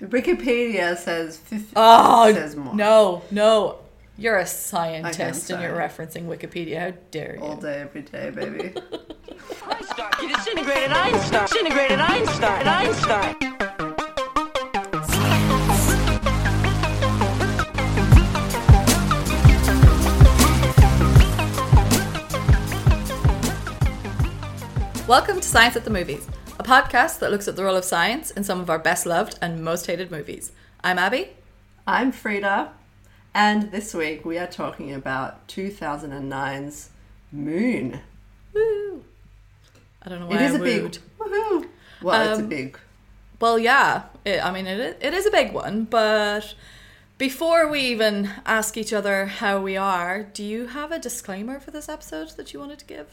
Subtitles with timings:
[0.00, 2.74] Wikipedia says 50, Oh says more.
[2.74, 3.78] no, no.
[4.16, 6.78] You're a scientist and you're referencing Wikipedia.
[6.78, 7.42] How dare you?
[7.42, 8.74] All day, every day, baby.
[9.66, 10.10] Einstein.
[10.20, 11.46] You disintegrated Einstein.
[11.46, 12.68] Disintegrated Einstein.
[12.68, 13.36] Einstein.
[25.06, 26.26] Welcome to Science at the Movies,
[26.60, 29.38] a podcast that looks at the role of science in some of our best loved
[29.40, 30.52] and most hated movies.
[30.84, 31.30] I'm Abby.
[31.86, 32.70] I'm Frida,
[33.34, 36.90] and this week we are talking about 2009's
[37.32, 38.00] Moon.
[38.52, 39.02] Woo!
[40.02, 40.98] I don't know why It is I a big wooed.
[41.18, 41.68] woohoo.
[42.02, 42.78] Well, it's a Um, big.
[43.40, 44.02] Well, yeah.
[44.26, 46.54] It, I mean, it, it is a big one, but
[47.16, 51.70] before we even ask each other how we are, do you have a disclaimer for
[51.70, 53.08] this episode that you wanted to give?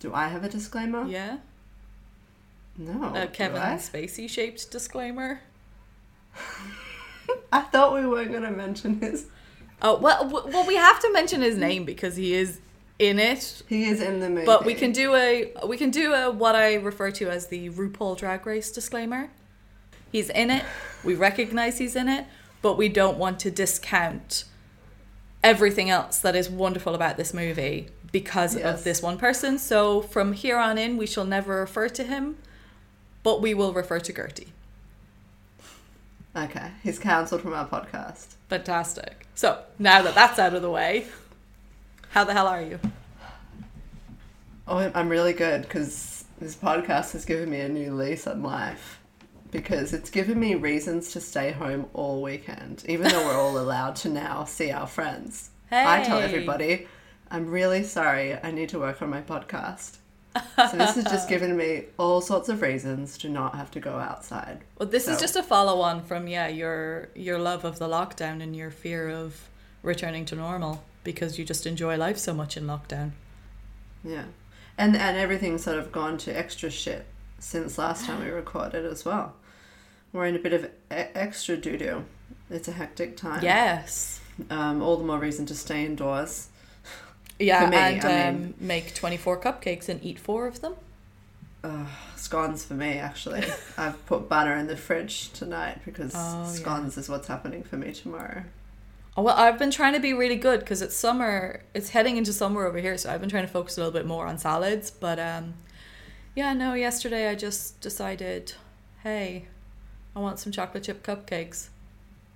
[0.00, 1.06] Do I have a disclaimer?
[1.06, 1.38] Yeah?
[2.78, 3.14] No.
[3.14, 5.40] A Kevin Spacey shaped disclaimer?
[7.52, 9.26] I thought we weren't going to mention his.
[9.82, 12.60] Oh, well, well, we have to mention his name because he is
[12.98, 13.62] in it.
[13.68, 14.46] He is in the movie.
[14.46, 17.70] But we can do a we can do a what I refer to as the
[17.70, 19.30] RuPaul Drag Race disclaimer.
[20.10, 20.64] He's in it.
[21.04, 22.26] We recognize he's in it,
[22.60, 24.44] but we don't want to discount
[25.42, 28.64] everything else that is wonderful about this movie because Yes.
[28.78, 29.58] of this one person.
[29.58, 32.36] So from here on in, we shall never refer to him,
[33.22, 34.52] but we will refer to Gertie.
[36.34, 38.34] Okay, he's cancelled from our podcast.
[38.48, 39.26] Fantastic.
[39.34, 41.06] So now that that's out of the way,
[42.10, 42.80] how the hell are you?
[44.66, 48.98] Oh, I'm really good because this podcast has given me a new lease on life.
[49.50, 53.96] Because it's given me reasons to stay home all weekend, even though we're all allowed
[53.96, 55.50] to now see our friends.
[55.70, 56.86] I tell everybody,
[57.30, 59.98] I'm really sorry, I need to work on my podcast.
[60.56, 63.96] So this has just given me all sorts of reasons to not have to go
[63.96, 64.60] outside.
[64.78, 68.42] Well, this is just a follow on from yeah your your love of the lockdown
[68.42, 69.48] and your fear of
[69.82, 73.10] returning to normal because you just enjoy life so much in lockdown.
[74.04, 74.24] Yeah.
[74.78, 77.06] And and everything's sort of gone to extra shit
[77.38, 79.34] since last time we recorded as well.
[80.12, 82.04] We're in a bit of e- extra doo doo.
[82.50, 83.42] It's a hectic time.
[83.42, 84.20] Yes.
[84.50, 86.48] Um, all the more reason to stay indoors.
[87.38, 90.60] Yeah, For me, and I um, mean- make twenty four cupcakes and eat four of
[90.60, 90.74] them.
[92.16, 93.44] Scones for me, actually.
[93.78, 96.46] I've put butter in the fridge tonight because Oh, yeah.
[96.46, 98.42] scones is what's happening for me tomorrow.
[99.16, 101.62] Oh, well, I've been trying to be really good because it's summer.
[101.74, 104.06] It's heading into summer over here, so I've been trying to focus a little bit
[104.06, 104.90] more on salads.
[104.90, 105.54] But um,
[106.34, 106.74] yeah, no.
[106.74, 108.54] Yesterday I just decided,
[109.02, 109.44] hey,
[110.16, 111.68] I want some chocolate chip cupcakes,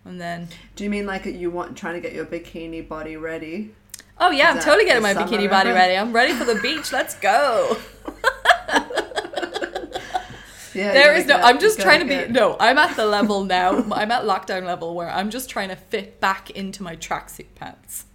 [0.05, 3.73] and then Do you mean like you want trying to get your bikini body ready?
[4.19, 5.75] Oh yeah, I'm totally getting my bikini body reference?
[5.75, 5.97] ready.
[5.97, 6.93] I'm ready for the beach.
[6.93, 7.77] Let's go.
[10.75, 10.93] Yeah.
[10.93, 11.37] There is no.
[11.39, 12.11] gotta I'm just trying to be.
[12.17, 13.79] get- No, I'm at the level now.
[13.93, 18.05] I'm at lockdown level where I'm just trying to fit back into my tracksuit pants.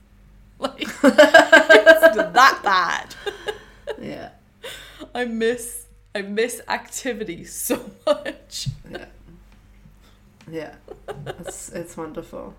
[0.61, 3.15] Like it's that bad.
[3.99, 4.29] Yeah.
[5.15, 5.85] I miss.
[6.13, 8.67] I miss activity so much.
[8.91, 9.05] Yeah.
[10.51, 10.75] Yeah.
[11.39, 12.53] It's, it's wonderful.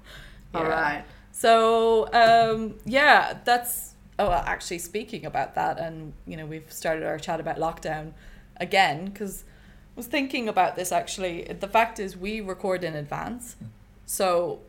[0.52, 0.68] All Yeah.
[0.68, 1.04] right.
[1.32, 3.94] So um, yeah, that's.
[4.18, 8.12] Oh, well, actually, speaking about that, and you know, we've started our chat about lockdown
[8.58, 10.92] again because I was thinking about this.
[10.92, 13.56] Actually, the fact is, we record in advance,
[14.06, 14.60] so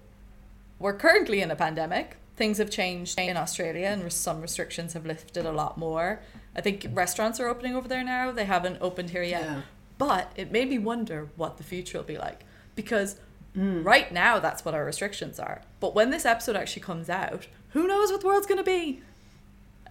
[0.79, 2.18] we're currently in a pandemic.
[2.35, 6.22] Things have changed in Australia, and some restrictions have lifted a lot more.
[6.56, 8.31] I think restaurants are opening over there now.
[8.31, 9.44] They haven't opened here yet.
[9.44, 9.62] Yeah.
[9.97, 12.44] But it made me wonder what the future will be like
[12.75, 13.18] because
[13.58, 13.86] Mm.
[13.86, 15.62] right now that's what our restrictions are.
[15.80, 19.02] But when this episode actually comes out, who knows what the world's going to be?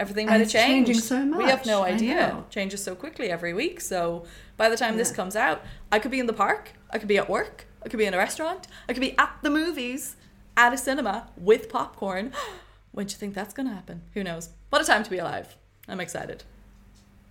[0.00, 1.04] Everything might have changing changed.
[1.04, 2.42] so We have no idea.
[2.50, 3.80] Changes so quickly every week.
[3.80, 4.24] So
[4.56, 5.62] by the time this comes out,
[5.92, 8.14] I could be in the park, I could be at work, I could be in
[8.14, 10.16] a restaurant, I could be at the movies,
[10.56, 12.32] at a cinema with popcorn.
[12.92, 14.02] when do you think that's going to happen?
[14.14, 14.50] Who knows?
[14.70, 15.56] What a time to be alive.
[15.88, 16.44] I'm excited.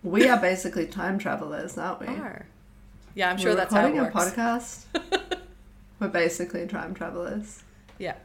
[0.03, 2.08] We are basically time travelers, aren't we?
[2.08, 2.46] Are.
[3.14, 4.16] Yeah, I'm sure We're that's how it works.
[4.16, 5.38] a podcast.
[6.02, 7.64] We're basically time travelers.
[8.00, 8.16] Yeah.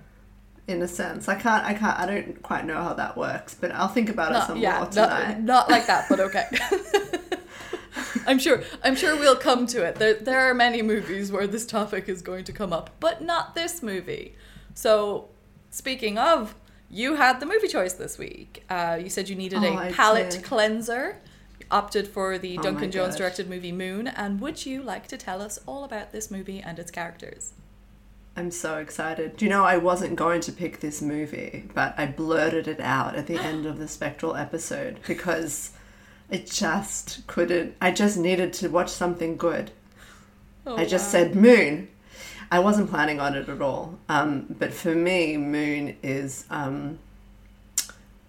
[0.67, 1.29] in a sense.
[1.29, 4.35] I can't, I can't, I don't quite know how that works, but I'll think about
[4.35, 5.35] it some yeah, more tonight.
[5.41, 6.47] not, not like that, but okay.
[8.27, 8.63] I'm sure.
[8.83, 9.97] I'm sure we'll come to it.
[9.97, 13.55] There, there are many movies where this topic is going to come up, but not
[13.55, 14.35] this movie.
[14.75, 15.29] So,
[15.71, 16.55] speaking of,
[16.91, 18.65] you had the movie choice this week.
[18.69, 20.43] Uh, you said you needed Oh, a palate did.
[20.45, 21.19] cleanser.
[21.61, 25.17] You opted for the Oh Duncan Jones directed movie Moon, and would you like to
[25.17, 27.53] tell us all about this movie and its characters?
[28.37, 29.39] I'm so excited.
[29.39, 33.17] Do you know I wasn't going to pick this movie, but I blurted it out
[33.17, 35.73] at the end of the Spectral episode because
[36.31, 37.75] I just couldn't.
[37.81, 39.71] I just needed to watch something good.
[40.67, 41.13] Oh, I just wow.
[41.13, 41.89] said Moon.
[42.51, 43.99] I wasn't planning on it at all.
[44.09, 46.99] Um, but for me, Moon is um,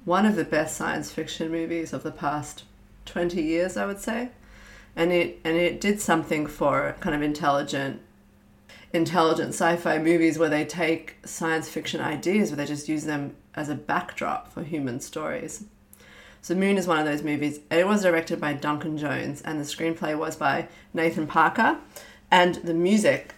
[0.05, 2.63] one of the best science fiction movies of the past
[3.05, 4.29] 20 years, I would say.
[4.95, 8.01] And it and it did something for kind of intelligent
[8.93, 13.69] intelligent sci-fi movies where they take science fiction ideas but they just use them as
[13.69, 15.65] a backdrop for human stories.
[16.41, 17.59] So Moon is one of those movies.
[17.69, 21.77] It was directed by Duncan Jones and the screenplay was by Nathan Parker
[22.31, 23.33] and the music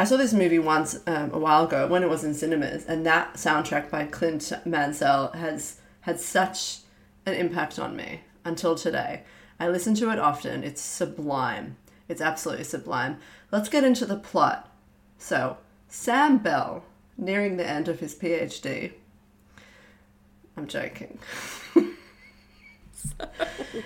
[0.00, 3.04] I saw this movie once um, a while ago when it was in cinemas, and
[3.04, 6.78] that soundtrack by Clint Mansell has had such
[7.26, 9.24] an impact on me until today.
[9.58, 10.64] I listen to it often.
[10.64, 11.76] It's sublime.
[12.10, 13.18] It's absolutely sublime.
[13.52, 14.68] Let's get into the plot.
[15.16, 15.58] So,
[15.88, 16.82] Sam Bell,
[17.16, 18.92] nearing the end of his PhD.
[20.56, 21.18] I'm joking.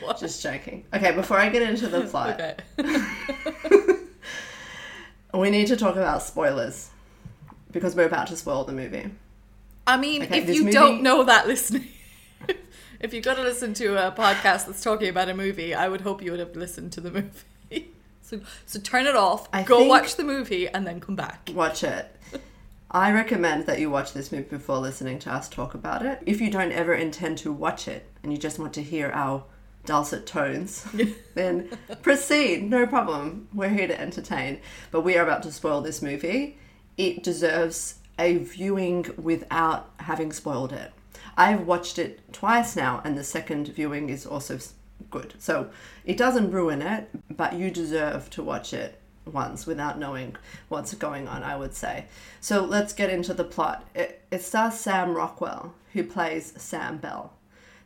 [0.00, 0.18] What?
[0.18, 0.84] Just joking.
[0.92, 2.56] Okay, before I get into the plot, Okay.
[5.34, 6.90] we need to talk about spoilers
[7.72, 9.10] because we're about to spoil the movie.
[9.86, 11.86] I mean, Okay, if you movie- don't know that listening,
[13.00, 16.00] if you've got to listen to a podcast that's talking about a movie, I would
[16.02, 17.28] hope you would have listened to the movie.
[18.34, 21.50] So, so turn it off, I go watch the movie, and then come back.
[21.54, 22.14] Watch it.
[22.90, 26.22] I recommend that you watch this movie before listening to us talk about it.
[26.26, 29.44] If you don't ever intend to watch it and you just want to hear our
[29.84, 30.86] dulcet tones,
[31.34, 31.70] then
[32.02, 32.70] proceed.
[32.70, 33.48] No problem.
[33.52, 34.60] We're here to entertain.
[34.90, 36.58] But we are about to spoil this movie.
[36.96, 40.92] It deserves a viewing without having spoiled it.
[41.36, 44.58] I've watched it twice now, and the second viewing is also
[45.10, 45.34] good.
[45.38, 45.70] So
[46.04, 50.36] it doesn't ruin it, but you deserve to watch it once without knowing
[50.68, 52.06] what's going on, I would say.
[52.40, 53.86] So let's get into the plot.
[53.94, 57.32] It, it stars Sam Rockwell, who plays Sam Bell.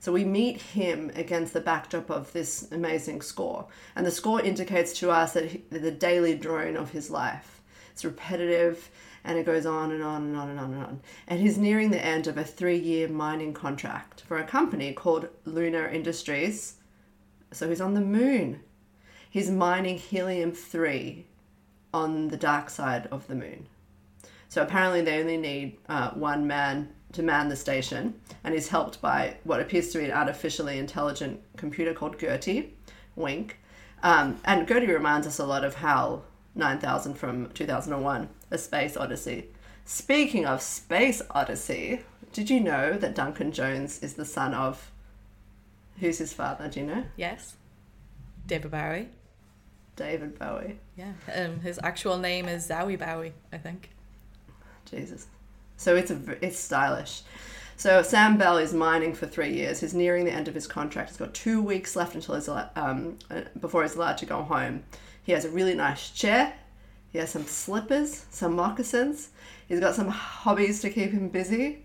[0.00, 3.66] So we meet him against the backdrop of this amazing score.
[3.96, 7.60] And the score indicates to us that he, the daily drone of his life.
[7.92, 8.90] It's repetitive
[9.24, 11.00] and it goes on and on and on and on and on.
[11.26, 15.28] And he's nearing the end of a three year mining contract for a company called
[15.44, 16.77] Lunar Industries.
[17.52, 18.60] So he's on the moon.
[19.30, 21.26] He's mining helium 3
[21.92, 23.66] on the dark side of the moon.
[24.48, 28.14] So apparently they only need uh, one man to man the station,
[28.44, 32.74] and he's helped by what appears to be an artificially intelligent computer called Gertie,
[33.16, 33.58] Wink.
[34.02, 36.24] Um, and Gertie reminds us a lot of HAL
[36.54, 39.48] 9000 from 2001, A Space Odyssey.
[39.84, 42.02] Speaking of Space Odyssey,
[42.32, 44.90] did you know that Duncan Jones is the son of...
[46.00, 47.04] Who's his father, do you know?
[47.16, 47.56] Yes.
[48.46, 49.08] David Bowie.
[49.96, 50.78] David Bowie.
[50.96, 51.12] Yeah.
[51.34, 53.90] Um, his actual name is Zowie Bowie, I think.
[54.90, 55.26] Jesus.
[55.76, 57.22] So it's a it's stylish.
[57.76, 59.80] So Sam Bell is mining for three years.
[59.80, 61.10] He's nearing the end of his contract.
[61.10, 64.82] He's got two weeks left until he's um, uh, before he's allowed to go home.
[65.22, 66.54] He has a really nice chair.
[67.10, 69.30] He has some slippers, some moccasins.
[69.68, 71.84] He's got some hobbies to keep him busy.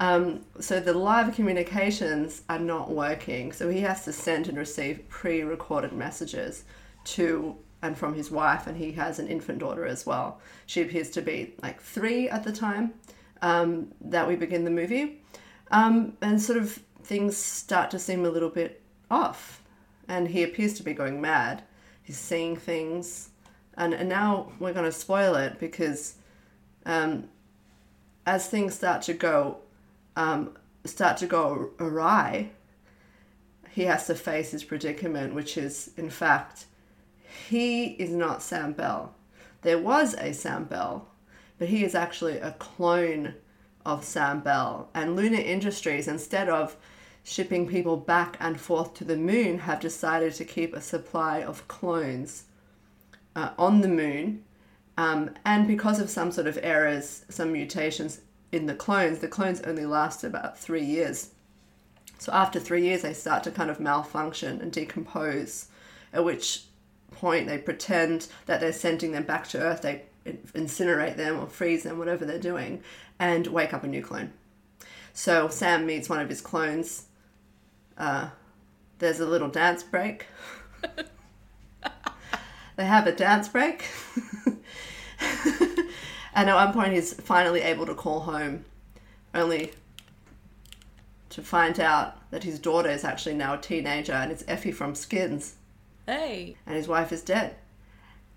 [0.00, 3.52] Um, so the live communications are not working.
[3.52, 6.64] So he has to send and receive pre-recorded messages
[7.04, 10.40] to and from his wife, and he has an infant daughter as well.
[10.66, 12.94] She appears to be like three at the time
[13.40, 15.22] um, that we begin the movie,
[15.70, 19.62] um, and sort of things start to seem a little bit off,
[20.08, 21.62] and he appears to be going mad.
[22.02, 23.30] He's seeing things,
[23.76, 26.16] and, and now we're going to spoil it because
[26.84, 27.28] um,
[28.26, 29.58] as things start to go
[30.18, 32.50] um, start to go awry,
[33.70, 36.66] he has to face his predicament, which is in fact
[37.48, 39.14] he is not Sam Bell.
[39.62, 41.08] There was a Sam Bell,
[41.58, 43.34] but he is actually a clone
[43.86, 44.88] of Sam Bell.
[44.92, 46.76] And Lunar Industries, instead of
[47.22, 51.68] shipping people back and forth to the moon, have decided to keep a supply of
[51.68, 52.44] clones
[53.36, 54.42] uh, on the moon.
[54.96, 58.20] Um, and because of some sort of errors, some mutations
[58.52, 61.30] in the clones, the clones only last about three years.
[62.18, 65.68] So after three years, they start to kind of malfunction and decompose,
[66.12, 66.64] at which
[67.10, 69.82] point they pretend that they're sending them back to Earth.
[69.82, 72.82] They incinerate them or freeze them, whatever they're doing,
[73.18, 74.32] and wake up a new clone.
[75.12, 77.06] So Sam meets one of his clones.
[77.96, 78.30] Uh,
[78.98, 80.26] there's a little dance break.
[82.76, 83.84] they have a dance break.
[86.38, 88.64] and at one point, he's finally able to call home,
[89.34, 89.72] only
[91.30, 94.94] to find out that his daughter is actually now a teenager and it's Effie from
[94.94, 95.56] Skins
[96.06, 96.56] Hey.
[96.64, 97.56] and his wife is dead.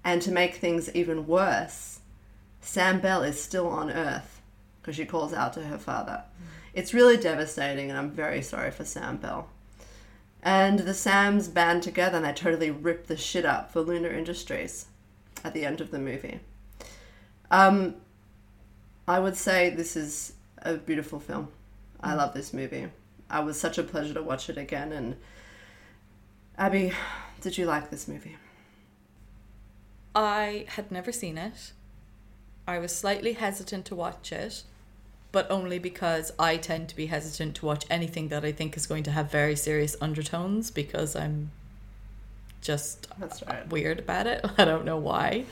[0.03, 1.99] And to make things even worse,
[2.59, 4.41] Sam Bell is still on Earth
[4.81, 6.23] because she calls out to her father.
[6.73, 9.47] It's really devastating, and I'm very sorry for Sam Bell.
[10.41, 14.87] And the Sams band together and they totally rip the shit up for Lunar Industries
[15.43, 16.39] at the end of the movie.
[17.51, 17.95] Um,
[19.07, 21.49] I would say this is a beautiful film.
[21.99, 22.87] I love this movie.
[23.29, 24.91] I was such a pleasure to watch it again.
[24.91, 25.17] And
[26.57, 26.93] Abby,
[27.41, 28.37] did you like this movie?
[30.15, 31.73] I had never seen it.
[32.67, 34.63] I was slightly hesitant to watch it,
[35.31, 38.85] but only because I tend to be hesitant to watch anything that I think is
[38.85, 41.51] going to have very serious undertones because I'm
[42.61, 43.07] just
[43.47, 43.67] right.
[43.69, 44.45] weird about it.
[44.57, 45.45] I don't know why.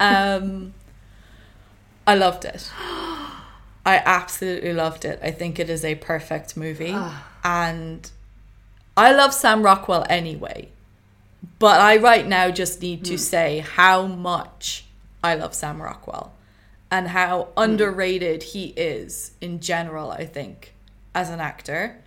[0.00, 0.74] Um,
[2.06, 2.70] I loved it.
[3.86, 5.20] I absolutely loved it.
[5.22, 6.92] I think it is a perfect movie.
[6.94, 7.28] Ah.
[7.44, 8.10] And
[8.96, 10.68] I love Sam Rockwell anyway.
[11.58, 13.18] But I right now just need to hmm.
[13.18, 14.86] say how much
[15.22, 16.32] I love Sam Rockwell
[16.90, 17.50] and how hmm.
[17.56, 20.74] underrated he is in general, I think,
[21.14, 22.00] as an actor.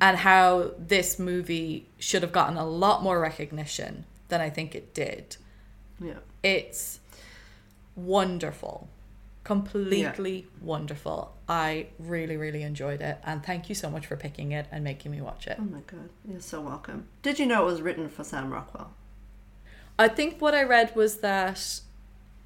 [0.00, 4.92] And how this movie should have gotten a lot more recognition than I think it
[4.92, 5.36] did.
[6.00, 6.14] Yeah.
[6.42, 6.98] It's
[7.94, 8.88] wonderful.
[9.44, 11.34] Completely wonderful.
[11.48, 13.18] I really, really enjoyed it.
[13.24, 15.56] And thank you so much for picking it and making me watch it.
[15.58, 17.08] Oh my god, you're so welcome.
[17.22, 18.92] Did you know it was written for Sam Rockwell?
[19.98, 21.80] I think what I read was that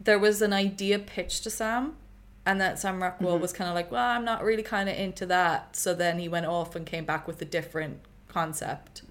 [0.00, 1.96] there was an idea pitched to Sam,
[2.44, 3.42] and that Sam Rockwell mm-hmm.
[3.42, 6.28] was kind of like, "Well, I'm not really kind of into that." So then he
[6.28, 9.02] went off and came back with a different concept.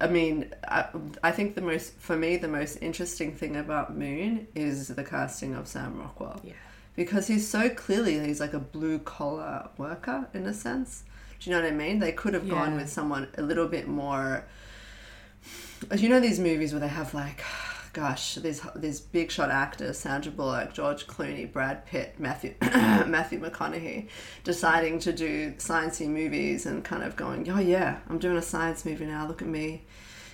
[0.00, 0.86] I mean, I,
[1.22, 5.54] I think the most, for me, the most interesting thing about Moon is the casting
[5.54, 6.40] of Sam Rockwell.
[6.42, 6.54] Yeah.
[6.96, 11.04] Because he's so clearly, he's like a blue collar worker in a sense.
[11.40, 12.00] Do you know what I mean?
[12.00, 14.44] They could have gone with someone a little bit more.
[15.94, 17.42] You know these movies where they have like,
[17.94, 24.08] gosh, these these big shot actors, Sandra Bullock, George Clooney, Brad Pitt, Matthew Matthew McConaughey,
[24.44, 28.84] deciding to do sciencey movies and kind of going, oh yeah, I'm doing a science
[28.84, 29.26] movie now.
[29.26, 29.84] Look at me,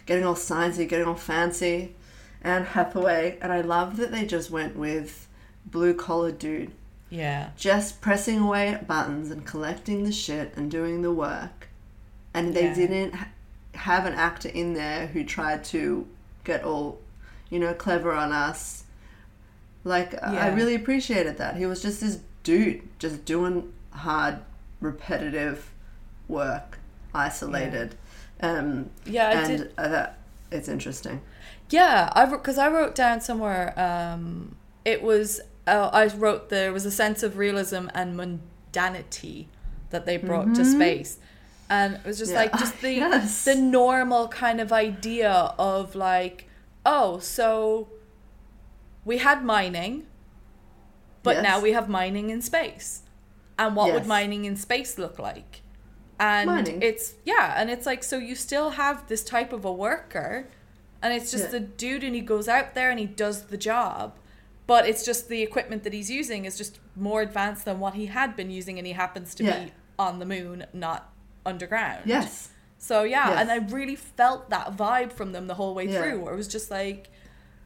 [0.07, 1.95] getting all sciencey, getting all fancy.
[2.43, 5.26] Anne Hathaway, and I love that they just went with
[5.67, 6.73] blue collar dude
[7.11, 7.51] Yeah.
[7.57, 11.69] just pressing away at buttons and collecting the shit and doing the work.
[12.35, 12.75] And they Yeah.
[12.75, 13.29] didn't ha-
[13.75, 16.07] have an actor in there who tried to
[16.45, 17.01] get all,
[17.51, 18.85] you know, clever on us.
[19.85, 21.57] Like, I- I really appreciated that.
[21.57, 24.39] He was just this dude, just doing hard,
[24.81, 25.73] repetitive
[26.29, 26.79] work,
[27.15, 27.95] isolated.
[28.41, 29.73] Um, Yeah, I and did.
[29.79, 30.19] uh, that,
[30.51, 31.21] it's interesting.
[31.71, 33.73] Yeah, I because I wrote down somewhere.
[33.79, 39.47] Um, it was uh, I wrote there was a sense of realism and mundanity
[39.91, 41.19] that they brought to space,
[41.71, 42.37] and it was just Mm-hmm.
[42.45, 42.51] Yeah.
[42.53, 43.45] like just the Yes.
[43.45, 46.49] the normal kind of idea of like,
[46.85, 47.89] oh, so
[49.05, 50.07] we had mining,
[51.23, 51.43] but Yes.
[51.43, 53.03] now we have mining in space,
[53.59, 55.63] and what would mining in space look like?
[56.19, 56.81] And Mining.
[56.83, 60.49] it's yeah, and it's like so you still have this type of a worker,
[61.03, 61.57] and it's just Yeah.
[61.59, 64.15] a dude, and he goes out there and he does the job,
[64.67, 68.07] but it's just the equipment that he's using is just more advanced than what he
[68.07, 69.65] had been using, and he happens to Yeah.
[69.67, 71.13] be on the moon, not
[71.45, 72.03] underground.
[72.07, 72.51] Yes.
[72.79, 73.39] So yeah, Yes.
[73.41, 76.03] and I really felt that vibe from them the whole way Yeah.
[76.03, 77.09] through, where it was just like,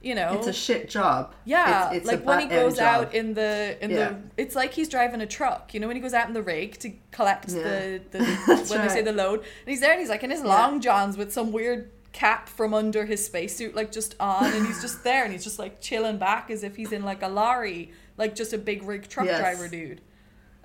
[0.02, 1.34] you know, It's a shit job.
[1.44, 3.04] yeah, It's, it's like a when he goes job.
[3.06, 3.96] out in the in Yeah.
[4.10, 5.74] the, it's like he's driving a truck.
[5.74, 8.18] You know, when he goes out in the rig to collect the the
[8.70, 11.16] when they say the load, and he's there and he's like in his long johns
[11.16, 15.24] with some weird cap from under his spacesuit like just on, and he's just there
[15.24, 18.52] and he's just like chilling back as if he's in like a lorry, like just
[18.52, 19.38] a big rig truck Yes.
[19.38, 20.00] driver dude.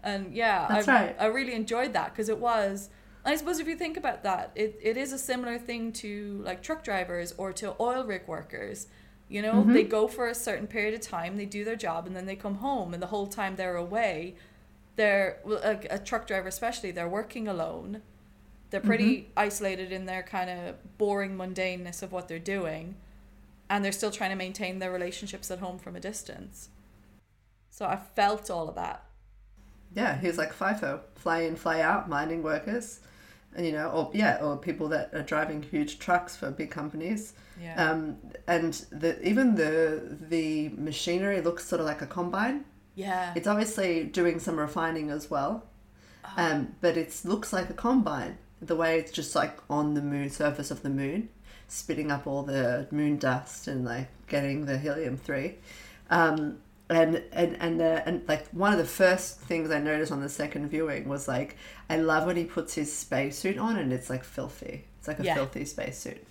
[0.03, 1.15] And yeah, That's I right.
[1.19, 2.89] I really enjoyed that because it was.
[3.27, 6.61] I suppose if you think about that, it, it is a similar thing to like
[6.61, 8.87] truck drivers or to oil rig workers.
[9.29, 9.73] You know, Mm-hmm.
[9.73, 12.35] they go for a certain period of time, they do their job, and then they
[12.35, 14.35] come home, and the whole time they're away,
[14.95, 16.91] they're a, a truck driver especially.
[16.91, 18.03] They're working alone.
[18.75, 19.29] They're pretty Mm-hmm.
[19.37, 22.95] isolated in their kind of boring mundaneness of what they're doing,
[23.69, 26.69] and they're still trying to maintain their relationships at home from a distance.
[27.69, 29.05] So I felt all of that.
[29.93, 32.99] Yeah, he's like FIFO, fly in, fly out, mining workers,
[33.55, 37.33] and you know, or yeah, or people that are driving huge trucks for big companies.
[37.55, 37.75] Yeah.
[37.81, 38.17] Um,
[38.47, 42.65] and the even the the machinery looks sort of like a combine.
[42.95, 43.31] yeah.
[43.35, 45.63] It's obviously doing some refining as well,
[46.25, 46.41] Uh-huh.
[46.41, 48.37] um, but it looks like a combine.
[48.61, 51.29] The way it's just like on the moon surface of the moon,
[51.67, 55.55] spitting up all the moon dust and like getting the helium three.
[56.09, 56.59] Um,
[56.89, 60.29] and and and uh, and like one of the first things I noticed on the
[60.29, 61.57] second viewing was like
[61.89, 64.85] I love when he puts his spacesuit on and it's like filthy.
[64.99, 65.33] It's like a Yeah.
[65.35, 66.25] filthy spacesuit.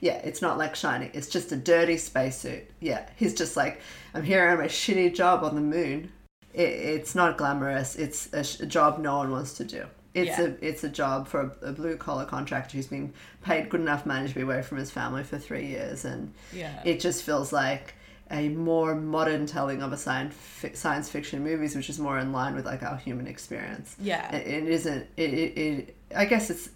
[0.00, 1.10] Yeah, it's not like shiny.
[1.12, 2.70] It's just a dirty spacesuit.
[2.80, 3.80] Yeah, he's just like
[4.14, 6.12] I'm here on my shitty job on the moon.
[6.54, 7.96] It, it's not glamorous.
[7.96, 9.86] It's a, sh- a job no one wants to do.
[10.16, 10.46] It's Yeah.
[10.46, 14.06] a it's a job for a, a blue collar contractor who's been paid good enough
[14.06, 16.80] money to be away from his family for three years, and Yeah.
[16.84, 17.94] it just feels like
[18.30, 22.32] a more modern telling of a science fi- science fiction movies, which is more in
[22.32, 23.94] line with like our human experience.
[24.00, 24.34] Yeah.
[24.34, 25.06] it, it isn't.
[25.18, 26.70] It, it, it I guess it's.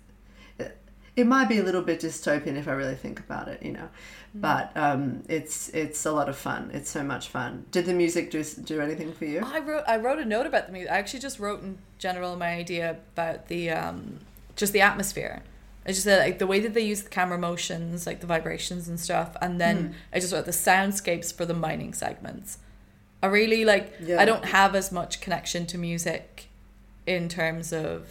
[1.21, 3.89] It, might be a little bit dystopian if I really think about it, you know,
[4.35, 6.71] but um, it's it's a lot of fun.
[6.73, 7.67] It's so much fun.
[7.71, 9.43] Did the music do do anything for you?
[9.45, 10.91] I wrote I wrote a note about the music.
[10.91, 14.21] I actually just wrote in general my idea about the um
[14.57, 15.43] just the atmosphere.
[15.87, 18.89] I just said like the way that they use the camera motions, like the vibrations
[18.89, 22.59] and stuff, and then I just wrote the soundscapes for the mining segments.
[23.23, 23.95] I really like.
[24.01, 24.21] Yeah.
[24.21, 26.49] I don't have as much connection to music,
[27.07, 28.09] in terms of.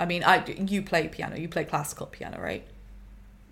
[0.00, 2.66] I mean, I you play piano, you play classical piano, right?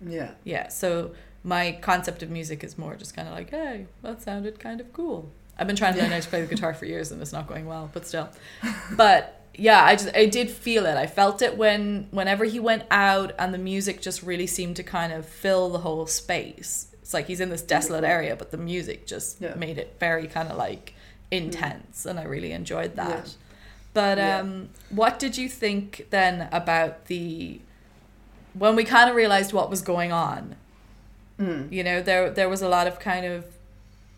[0.05, 0.31] Yeah.
[0.43, 0.67] Yeah.
[0.69, 1.11] So
[1.43, 4.91] my concept of music is more just kind of like, hey, that sounded kind of
[4.93, 5.29] cool.
[5.57, 7.47] I've been trying to learn how to play the guitar for years and it's not
[7.47, 8.29] going well, but still.
[8.95, 10.97] But yeah, I just I did feel it.
[10.97, 14.83] I felt it when whenever he went out and the music just really seemed to
[14.83, 16.87] kind of fill the whole space.
[17.01, 19.55] It's like he's in this desolate area, but the music just Yeah.
[19.55, 20.93] made it very kind of like
[21.31, 21.37] mm.
[21.37, 23.25] intense, and I really enjoyed that.
[23.27, 23.31] Yeah.
[23.97, 24.37] But Yeah.
[24.41, 27.59] um, what did you think then about the
[28.53, 30.55] when we kind of realized what was going on?
[31.39, 31.71] Mm.
[31.71, 33.45] You know, there there was a lot of kind of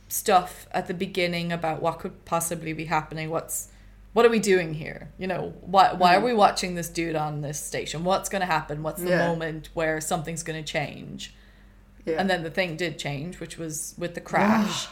[0.10, 3.30] stuff at the beginning about what could possibly be happening.
[3.30, 3.70] What's
[4.12, 5.02] what are we doing here?
[5.18, 8.04] You know, why why are we watching this dude on this station?
[8.04, 8.84] What's going to happen?
[8.84, 9.28] What's the Yeah.
[9.30, 11.34] moment where something's going to change?
[12.06, 12.16] Yeah.
[12.20, 14.88] And then the thing did change, which was with the crash.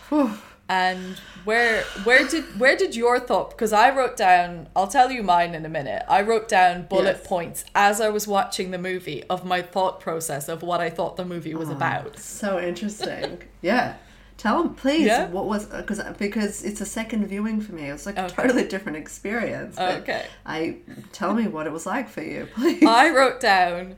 [0.69, 3.51] And where where did where did your thought?
[3.51, 4.67] Because I wrote down.
[4.75, 6.03] I'll tell you mine in a minute.
[6.09, 7.27] I wrote down bullet Yes.
[7.27, 11.15] points as I was watching the movie of my thought process of what I thought
[11.15, 11.59] the movie Oh.
[11.59, 12.19] was about.
[12.19, 13.41] So interesting.
[13.61, 13.95] yeah.
[14.37, 15.07] Tell them, please.
[15.07, 15.29] Yeah?
[15.29, 17.89] What was because uh, because it's a second viewing for me.
[17.89, 19.77] It was like a totally different experience.
[19.77, 20.25] but Okay.
[20.45, 20.75] I
[21.11, 22.83] tell me what it was like for you, please.
[22.85, 23.95] I wrote down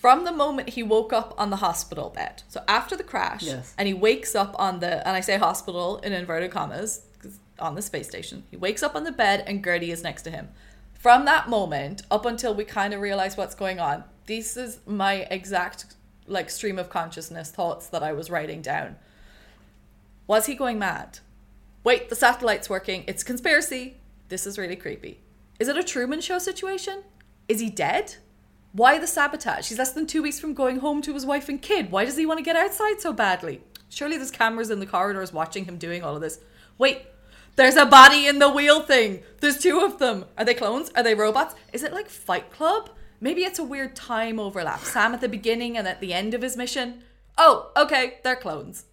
[0.00, 2.42] from the moment he woke up on the hospital bed.
[2.48, 3.74] So after the crash, Yes.
[3.76, 7.02] and he wakes up on the and I say hospital in inverted commas,
[7.58, 8.44] on the space station.
[8.50, 10.48] He wakes up on the bed and Gertie is next to him.
[10.94, 15.26] From that moment up until we kind of realize what's going on, this is my
[15.30, 15.86] exact
[16.26, 18.96] like stream of consciousness thoughts that I was writing down.
[20.26, 21.20] Was he going mad?
[21.84, 23.02] Wait, the satellite's working.
[23.08, 23.96] It's conspiracy.
[24.28, 25.20] This is really creepy.
[25.58, 27.02] Is it a Truman Show situation?
[27.48, 28.16] Is he dead?
[28.72, 29.68] Why the sabotage?
[29.68, 31.90] He's less than two weeks from going home to his wife and kid.
[31.90, 33.62] Why does he want to get outside so badly?
[33.88, 36.40] Surely there's cameras in the corridors watching him doing all of this.
[36.76, 37.02] Wait,
[37.56, 39.22] there's a body in the wheel thing.
[39.40, 40.26] There's two of them.
[40.36, 40.90] Are they clones?
[40.94, 41.54] Are they robots?
[41.72, 42.90] Is it like Fight Club?
[43.20, 44.84] Maybe it's a weird time overlap.
[44.84, 47.02] Sam at the beginning and at the end of his mission.
[47.36, 48.84] Oh, okay, they're clones.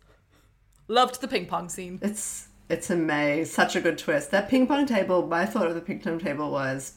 [0.87, 1.99] Loved the ping pong scene.
[2.01, 3.53] It's it's amazing.
[3.53, 4.31] Such a good twist.
[4.31, 5.27] That ping pong table.
[5.27, 6.93] My thought of the ping pong table was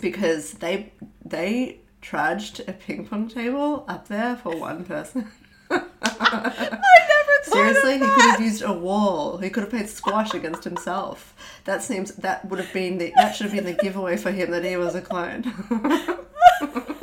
[0.00, 0.92] because they
[1.24, 5.26] they trudged a ping pong table up there for one person.
[5.70, 9.38] I never thought Seriously, he could have used a wall.
[9.38, 11.34] He could have played squash against himself.
[11.64, 14.50] That seems that would have been the that should have been the giveaway for him
[14.50, 15.44] that he was a clone.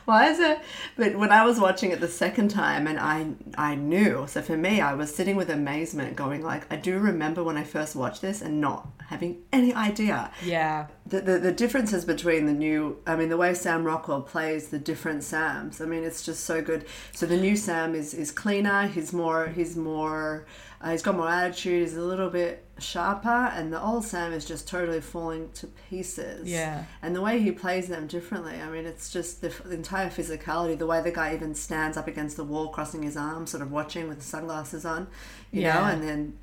[0.06, 0.58] Why is it?
[0.96, 4.26] But when I was watching it the second time, and I I knew.
[4.28, 7.64] So for me, I was sitting with amazement, going like, I do remember when I
[7.64, 10.86] first watched this, and not having any idea Yeah.
[11.04, 14.78] the, the, the differences between the new i mean the way sam rockwell plays the
[14.78, 18.86] different sams i mean it's just so good so the new sam is is cleaner
[18.86, 20.46] he's more he's more
[20.82, 24.44] uh, he's got more attitude he's a little bit sharper and the old sam is
[24.44, 26.84] just totally falling to pieces Yeah.
[27.02, 30.78] and the way he plays them differently i mean it's just the, the entire physicality
[30.78, 33.70] the way the guy even stands up against the wall crossing his arms sort of
[33.70, 35.06] watching with the sunglasses on
[35.52, 36.38] you know and then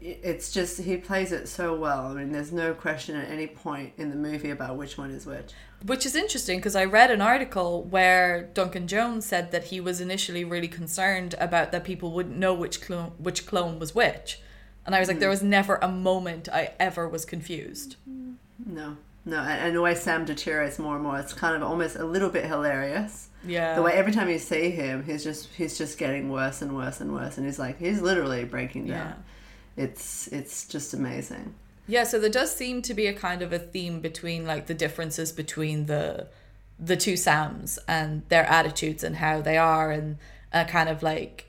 [0.00, 2.06] it's just he plays it so well.
[2.06, 5.24] I mean, there's no question at any point in the movie about which one is
[5.26, 5.52] which.
[5.84, 10.00] Which is interesting because I read an article where Duncan Jones said that he was
[10.00, 14.40] initially really concerned about that people wouldn't know which clone which clone was which.
[14.84, 15.34] And I was like, there hmm.
[15.34, 17.96] was never a moment I ever was confused.
[18.08, 18.74] Mm-hmm.
[18.74, 21.96] No, no, and, and the way Sam deteriorates more and more, it's kind of almost
[21.96, 23.28] a little bit hilarious.
[23.44, 23.74] Yeah.
[23.74, 27.00] The way every time you see him, he's just he's just getting worse and worse
[27.00, 29.16] and worse, and he's like he's literally breaking down.
[29.76, 29.84] Yeah.
[29.84, 31.54] It's it's just amazing.
[31.86, 34.74] Yeah, so there does seem to be a kind of a theme between like the
[34.74, 36.28] differences between the
[36.78, 40.18] the two Sams and their attitudes and how they are and
[40.52, 41.46] a kind of like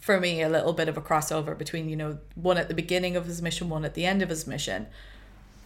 [0.00, 3.16] for me a little bit of a crossover between, you know, one at the beginning
[3.16, 4.86] of his mission, one at the end of his mission.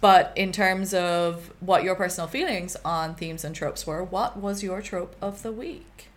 [0.00, 4.62] But in terms of what your personal feelings on themes and tropes were, what was
[4.62, 6.09] your trope of the week?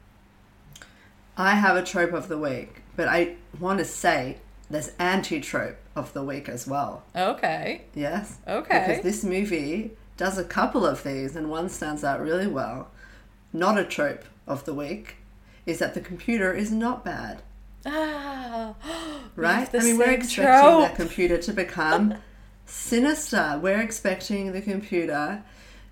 [1.36, 4.38] I have a trope of the week, but I want to say
[4.70, 7.04] this anti trope of the week as well.
[7.16, 7.82] Okay.
[7.94, 8.38] Yes.
[8.48, 8.86] Okay.
[8.88, 12.90] Because this movie does a couple of these, and one stands out really well.
[13.52, 15.18] Not a trope of the week
[15.66, 17.42] is that the computer is not bad.
[17.86, 18.74] Ah,
[19.36, 19.70] right?
[19.74, 20.90] I mean, we're expecting trope.
[20.90, 22.16] the computer to become
[22.66, 23.60] sinister.
[23.62, 25.44] We're expecting the computer.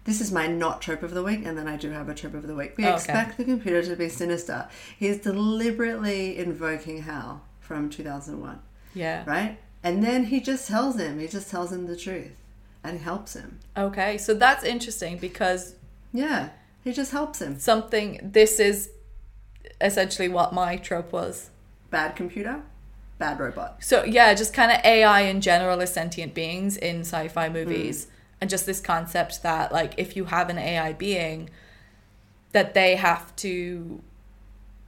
[0.04, 2.34] This is my not trope of the week, and then I do have a trope
[2.34, 2.74] of the week.
[2.78, 2.94] We Okay.
[2.96, 4.68] expect the computer to be sinister.
[4.98, 8.60] He's deliberately invoking Hal from 2001,
[8.96, 9.24] Yeah.
[9.28, 9.60] right?
[9.84, 12.34] And then he just tells him, he just tells him the truth
[12.84, 13.60] and helps him.
[13.76, 15.76] Okay, so that's interesting because
[16.14, 16.50] Yeah,
[16.84, 17.60] he just helps him.
[17.60, 18.90] something this is
[19.80, 21.50] essentially what my trope was.
[21.90, 22.62] Bad computer,
[23.18, 23.84] bad robot.
[23.84, 28.10] So yeah, just kind of AI in general as sentient beings in sci-fi movies, mm.
[28.42, 31.50] and just this concept that like if you have an AI being,
[32.52, 34.02] that they have to,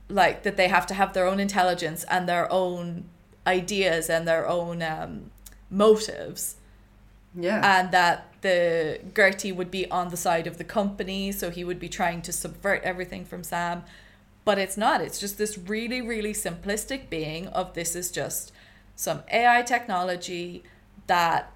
[0.10, 3.06] like that they have to have their own intelligence and their own
[3.45, 5.32] ideas and their own um,
[5.69, 6.56] motives,
[7.36, 7.62] Yeah.
[7.79, 11.79] and that the Gertie would be on the side of the company, so he would
[11.79, 13.84] be trying to subvert everything from Sam.
[14.45, 14.99] But it's not.
[15.01, 18.51] It's just this really, really simplistic being of this is just
[18.95, 20.63] some AI technology
[21.08, 21.51] that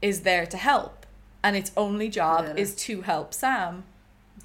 [0.00, 1.06] is there to help.
[1.44, 2.54] And its only job Yeah.
[2.62, 3.84] is to help Sam.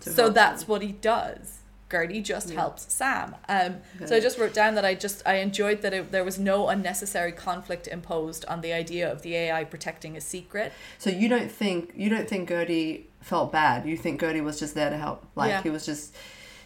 [0.02, 0.70] To so help that's Sam.
[0.70, 1.57] what he does.
[1.92, 2.56] Gertie just Yeah.
[2.60, 3.36] helps Sam.
[3.48, 6.38] Um, So I just wrote down that I just I enjoyed that it, there was
[6.38, 10.74] no unnecessary conflict imposed on the idea of the AI protecting a secret.
[10.98, 13.86] So you don't think you don't think Gertie felt bad.
[13.86, 15.26] You think Gertie was just there to help.
[15.36, 15.64] Like Yeah.
[15.64, 16.14] he was just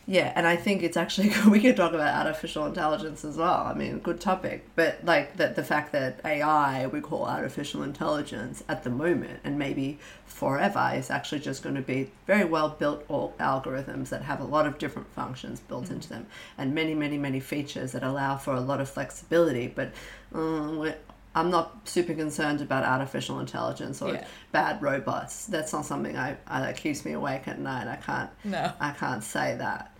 [0.07, 3.65] yeah, and I think it's actually we could talk about artificial intelligence as well.
[3.67, 4.67] I mean, good topic.
[4.75, 9.57] But like that the fact that AI we call artificial intelligence at the moment and
[9.59, 14.43] maybe forever is actually just going to be very well built algorithms that have a
[14.45, 16.25] lot of different functions built into them
[16.57, 19.91] and many many many features that allow for a lot of flexibility but
[20.33, 20.91] um,
[21.35, 24.25] i'm not super concerned about artificial intelligence or Yeah.
[24.53, 28.29] bad robots that's not something I, I that keeps me awake at night i can't
[28.45, 28.71] No.
[28.79, 29.90] i can't say that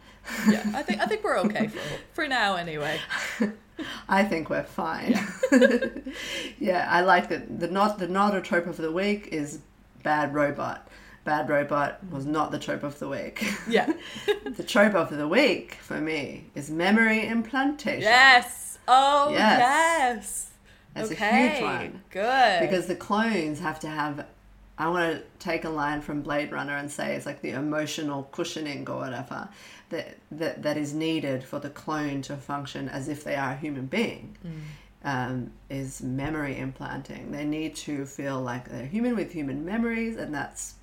[0.50, 1.80] Yeah, I think I think we're okay for,
[2.14, 3.00] for now anyway.
[4.10, 5.20] I think we're fine.
[6.60, 9.60] Yeah, I like that The not the not a trope of the week is
[10.04, 10.88] bad robot.
[11.24, 13.44] Bad robot was not the trope of the week.
[13.68, 13.92] Yeah.
[14.46, 18.02] the trope of the week for me is memory implantation.
[18.02, 18.78] Yes.
[18.88, 19.60] Oh Yes.
[19.60, 20.48] yes.
[20.94, 21.48] That's okay.
[21.48, 22.02] a huge one.
[22.10, 22.60] Good.
[22.62, 24.26] Because the clones have to have
[24.78, 28.24] I want to take a line from Blade Runner and say it's like the emotional
[28.32, 29.48] cushioning or whatever
[29.92, 33.58] that that, that is needed for the clone to function as if they are a
[33.58, 34.38] human being.
[35.04, 37.32] Um, is memory implanting.
[37.32, 40.76] They need to feel like they're human with human memories, and that's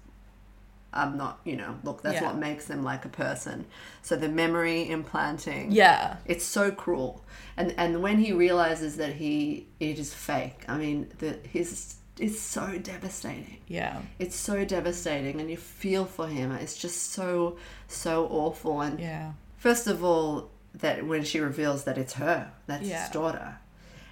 [0.92, 2.24] I'm not, you know, look, that's Yeah.
[2.28, 3.66] what makes them like a person.
[4.02, 6.16] So the memory implanting, yeah.
[6.24, 7.22] it's so cruel.
[7.56, 12.40] And and when he realizes that he it is fake, I mean, the his is
[12.40, 13.59] so devastating.
[13.68, 14.00] Yeah.
[14.18, 16.52] It's so devastating, and you feel for him.
[16.52, 18.81] It's just so so awful.
[18.81, 19.33] And Yeah.
[19.57, 23.02] first of all, that when she reveals that it's her, that's Yeah.
[23.02, 23.59] his daughter,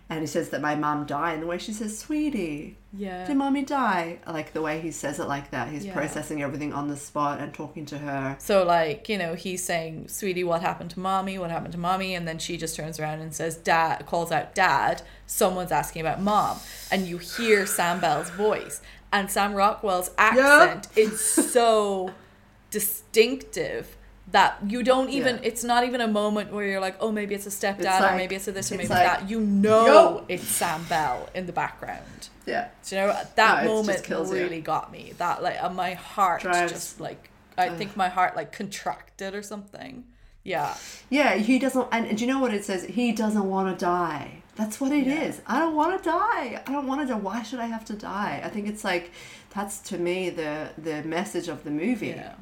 [0.08, 3.26] and he says that my mom died, and the way she says, "Sweetie, Yeah.
[3.26, 5.94] did mommy die?" Like the way he says it like that, he's Yeah.
[5.94, 8.36] processing everything on the spot and talking to her.
[8.38, 11.38] So like, you know, he's saying, "Sweetie, what happened to mommy?
[11.38, 14.54] What happened to mommy?" And then she just turns around and says, "Dad," calls out,
[14.54, 16.58] "Dad." Someone's asking about mom,
[16.90, 18.80] and you hear Sam Bell's voice
[19.12, 20.86] and Sam Rockwell's accent.
[20.94, 22.12] It's so
[22.70, 23.96] distinctive
[24.32, 25.36] that you don't even.
[25.36, 25.42] Yeah.
[25.44, 28.16] It's not even a moment where you're like, "Oh, maybe it's a stepdad, It's or
[28.16, 30.24] maybe it's a this, or maybe like, that." You know, Yo!
[30.28, 32.28] it's Sam Bell in the background.
[32.46, 35.12] Yeah, Do you know that No, moment kills really got me?
[35.18, 39.42] That like uh, my heart Drives- just like I think my heart like contracted or
[39.42, 40.04] something.
[40.44, 40.76] Yeah,
[41.10, 41.34] yeah.
[41.36, 42.84] He doesn't, and do you know what it says?
[42.84, 44.42] He doesn't want to die.
[44.54, 45.36] That's what it is.
[45.36, 45.42] Yeah.
[45.54, 46.62] I don't want to die.
[46.66, 47.18] I don't want to die.
[47.18, 48.40] Why should I have to die?
[48.44, 49.10] I think it's like
[49.54, 52.34] that's to me the the message of the movie Yeah.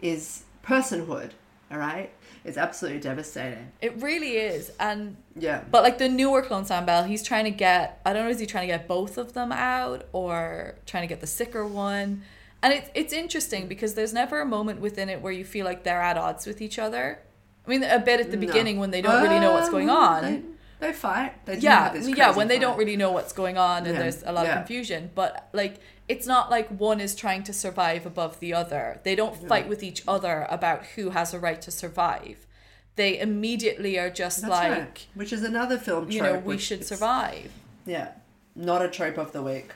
[0.00, 1.30] is personhood.
[1.72, 2.10] All right,
[2.44, 3.70] it's absolutely devastating.
[3.80, 4.72] it really is.
[4.80, 8.24] And Yeah, but like the newer clone Sam Bell, he's trying to get I don't
[8.24, 11.28] know is he trying to get both of them out or trying to get the
[11.28, 12.22] sicker one.
[12.62, 15.84] And it's it's interesting because there's never a moment within it where you feel like
[15.84, 17.20] they're at odds with each other.
[17.66, 18.46] I mean, a bit at the No.
[18.48, 20.56] beginning when they don't really know what's going on.
[20.80, 21.44] They, fight.
[21.46, 23.94] They do yeah have this yeah when they don't really know what's going on and
[23.94, 24.52] Yeah, there's a lot yeah.
[24.52, 29.00] of confusion but like it's not like one is trying to survive above the other
[29.04, 32.46] they don't fight with each other about who has a right to survive
[32.96, 35.06] they immediately are just That's like right.
[35.14, 36.12] Which is another film trope.
[36.12, 37.52] you know we should is- survive
[37.86, 38.08] Yeah,
[38.56, 39.70] not a trope of the week.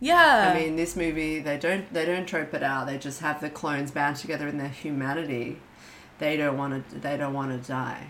[0.00, 2.86] yeah I mean, this movie they don't they don't trope it out.
[2.86, 5.58] They just have the clones bound together in their humanity.
[6.18, 6.98] They don't want to.
[6.98, 8.06] They don't want to die.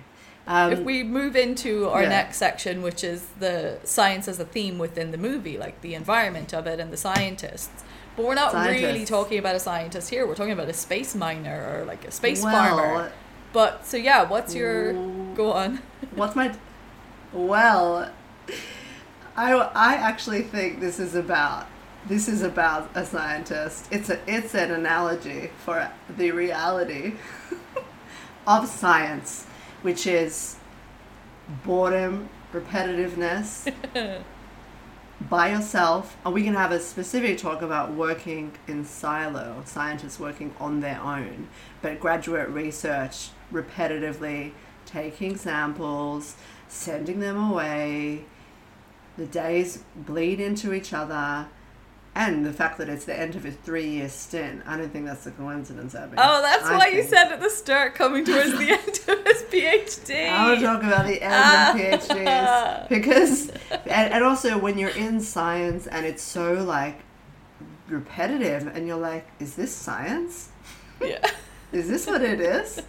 [0.46, 2.11] Um, if we move into our yeah.
[2.11, 6.52] next section which is the science as a theme within the movie like the environment
[6.52, 7.83] of it and the scientists
[8.14, 11.78] but we're not really talking about a scientist here we're talking about a space miner
[11.80, 13.12] or like a space well, farmer
[13.54, 14.92] But so yeah, what's your
[15.35, 15.80] go on?
[16.16, 16.52] What's my
[17.33, 18.11] well?
[19.37, 21.68] I, I actually think this is about
[22.07, 23.87] this is about a scientist.
[23.92, 27.14] It's a it's an analogy for the reality
[28.46, 29.46] of science,
[29.85, 30.57] which is
[31.62, 33.70] boredom, repetitiveness,
[35.29, 36.16] by yourself.
[36.25, 40.99] And we can have a specific talk about working in silo, scientists working on their
[41.03, 41.49] own,
[41.83, 44.53] but graduate research repetitively
[44.87, 48.25] taking samples, sending them away.
[49.18, 51.49] The days bleed into each other.
[52.16, 55.07] And the fact that it's the end of his three year stint, I don't think
[55.07, 56.14] that's a coincidence, Abby.
[56.16, 59.42] Oh, that's I why you said at the start, coming towards the end of his
[59.50, 60.31] PhD.
[60.31, 61.74] I want to talk about the end of ah.
[61.77, 67.00] PhDs because, and, and also when you're in science and it's so like
[67.88, 70.50] repetitive, and you're like, is this science?
[71.00, 71.18] Yeah.
[71.72, 72.81] Is this what it is?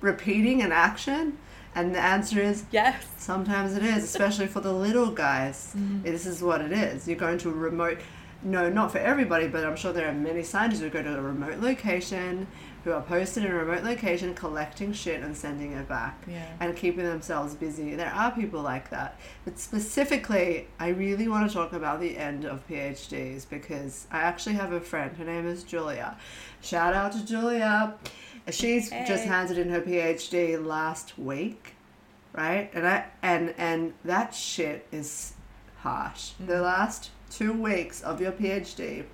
[0.00, 1.38] Repeating an action?
[1.76, 3.06] And the answer is Yes.
[3.16, 5.72] sometimes it is, especially for the little guys.
[5.76, 6.02] Mm-hmm.
[6.02, 7.06] This is what it is.
[7.06, 7.98] You're going to a remote,
[8.44, 11.22] no, not for everybody, but I'm sure there are many scientists who go to a
[11.22, 12.46] remote location,
[12.84, 16.46] who are posted in a remote location, collecting shit and sending it back Yeah.
[16.60, 17.94] and keeping themselves busy.
[17.94, 19.18] There are people like that.
[19.46, 24.56] But specifically, I really want to talk about the end of PhDs because I actually
[24.56, 25.16] have a friend.
[25.16, 26.18] Her name is Julia.
[26.60, 27.94] Shout out to Julia.
[28.50, 31.74] She's just handed in her PhD last week,
[32.34, 32.70] right?
[32.74, 35.32] And I and and that shit is
[35.78, 36.32] harsh.
[36.38, 36.62] The mm-hmm.
[36.62, 39.04] last two weeks of your PhD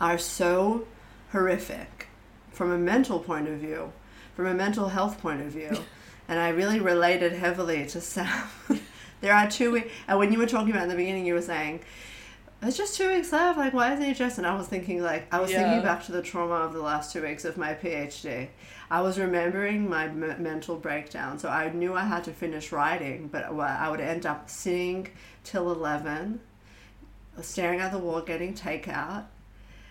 [0.00, 0.86] are so
[1.32, 2.08] horrific
[2.52, 3.92] from a mental point of view,
[4.34, 5.70] from a mental health point of view.
[6.28, 8.48] and I really related heavily to Sam.
[9.20, 11.42] there are two weeks, and when you were talking about in the beginning, you were
[11.42, 11.80] saying,
[12.62, 13.58] it's just two weeks left.
[13.58, 14.38] Like, why isn't he just?
[14.38, 15.62] And I was thinking, like, I was Yeah.
[15.62, 18.48] thinking back to the trauma of the last two weeks of my PhD.
[18.90, 21.38] I was remembering my m- mental breakdown.
[21.38, 25.08] So I knew I had to finish writing, but I would end up sitting
[25.44, 26.40] till 11,
[27.42, 29.24] staring at the wall, getting takeout.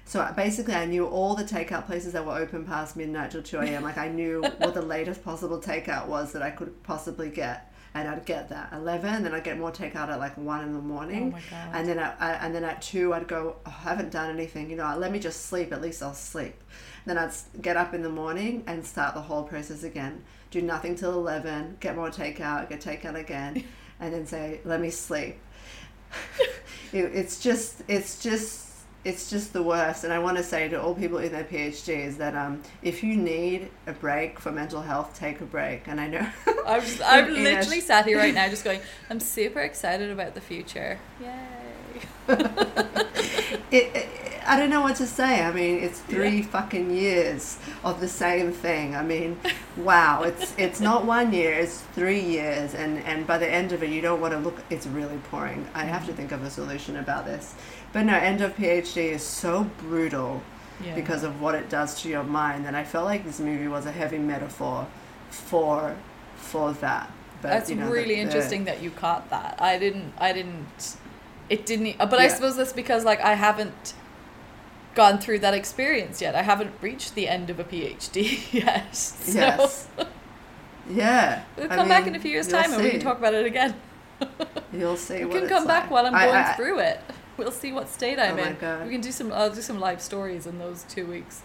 [0.05, 3.41] So uh, basically, I knew all the takeout places that were open past midnight till
[3.41, 3.83] 2 a.m.
[3.83, 7.71] Like, I knew what the latest possible takeout was that I could possibly get.
[7.95, 10.81] And I'd get that 11, then I'd get more takeout at like 1 in the
[10.81, 11.29] morning.
[11.29, 11.69] Oh my God.
[11.73, 14.29] And then, I, I, uh, and then at 2, I'd go, oh, I haven't done
[14.29, 16.61] anything, you know, let me just sleep, at least I'll sleep.
[17.05, 17.31] Then I'd
[17.61, 20.23] get up in the morning and start the whole process again.
[20.51, 23.63] Do nothing till 11, get more takeout, get takeout again,
[24.01, 25.37] and then say, let me sleep.
[26.93, 28.65] It, it's just, it's just,
[29.03, 30.03] it's just the worst.
[30.03, 33.15] And I want to say to all people in their PhDs that um, if you
[33.15, 35.87] need a break for mental health, take a break.
[35.87, 36.27] And I know.
[36.67, 40.09] I'm, just, I'm in a- literally sat here right now just going, I'm super excited
[40.09, 40.99] about the future.
[41.21, 41.29] Yay.
[42.27, 44.09] it, it,
[44.47, 45.43] I don't know what to say.
[45.43, 48.95] I mean, it's three fucking years of the same thing.
[48.95, 49.39] I mean,
[49.77, 53.83] wow, it's it's not one year, it's three years, and and by the end of
[53.83, 54.61] it, you don't want to look.
[54.69, 55.67] It's really pouring.
[55.73, 56.17] I have to mm-hmm.
[56.17, 57.55] think of a solution about this.
[57.93, 60.41] But no, end of PhD is so brutal
[60.83, 60.95] Yeah.
[60.95, 63.85] because of what it does to your mind, and I felt like this movie was
[63.85, 64.87] a heavy metaphor
[65.29, 65.95] for
[66.35, 67.11] for that.
[67.41, 69.61] But, That's you know, really the- interesting that you caught that.
[69.61, 70.13] I didn't.
[70.17, 70.97] I didn't.
[71.49, 71.97] It didn't.
[71.97, 73.93] But I suppose that's because like I haven't
[74.95, 76.33] gone through that experience yet.
[76.35, 78.95] I haven't reached the end of a PhD yet.
[78.95, 79.87] So Yes.
[80.89, 81.43] Yeah.
[81.57, 83.45] we'll I come back in a few years' time and we can talk about it
[83.45, 83.75] again.
[84.73, 85.25] You'll see.
[85.25, 85.91] We can come back like.
[85.91, 86.99] while I'm I- going I- through it.
[87.37, 88.57] We'll see what state I'm Oh my in.
[88.61, 88.85] God.
[88.85, 89.33] We can do some.
[89.33, 91.41] I'll do some live stories in those two weeks.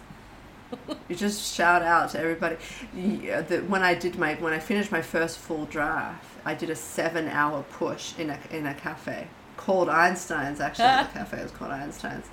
[1.09, 2.55] You just shout out to everybody.
[2.95, 6.69] Yeah, the, when I did my when I finished my first full draft, I did
[6.69, 10.61] a seven-hour push in a in a cafe called Einstein's.
[10.61, 12.27] Actually, the cafe was called Einstein's.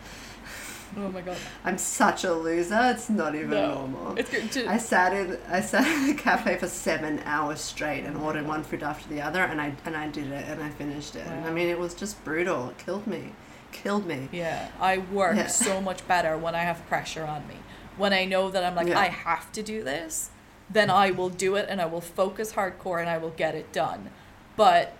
[0.96, 1.36] Oh my god.
[1.64, 2.78] I'm such a loser.
[2.94, 3.74] It's not even No.
[3.74, 4.18] normal.
[4.18, 8.04] It's good to, I sat in I sat in the cafe for seven hours straight
[8.04, 10.70] and ordered one food after the other, and I and I did it and I
[10.70, 11.26] finished it.
[11.26, 12.70] And I mean, it was just brutal.
[12.70, 13.32] It killed me,
[13.72, 14.28] killed me.
[14.32, 15.46] Yeah, I work Yeah.
[15.48, 17.56] so much better when I have pressure on me.
[17.96, 18.98] When I know that I'm like, Yeah.
[19.00, 20.30] I have to do this,
[20.70, 23.72] then I will do it and I will focus hardcore and I will get it
[23.72, 24.10] done.
[24.56, 24.94] But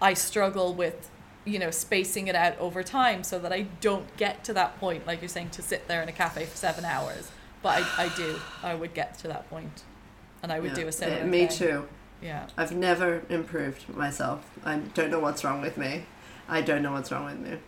[0.00, 1.08] I struggle with,
[1.44, 5.06] you know, spacing it out over time so that I don't get to that point,
[5.06, 7.30] like you're saying, to sit there in a cafe for seven hours.
[7.62, 8.36] But I, I do.
[8.62, 9.82] I would get to that point,
[10.42, 10.76] and I would Yeah.
[10.84, 11.56] do a similar Me thing.
[11.58, 11.88] too.
[12.22, 12.46] Yeah.
[12.56, 14.44] I've never improved myself.
[14.64, 16.04] I don't know what's wrong with me.
[16.48, 17.58] I don't know what's wrong with me.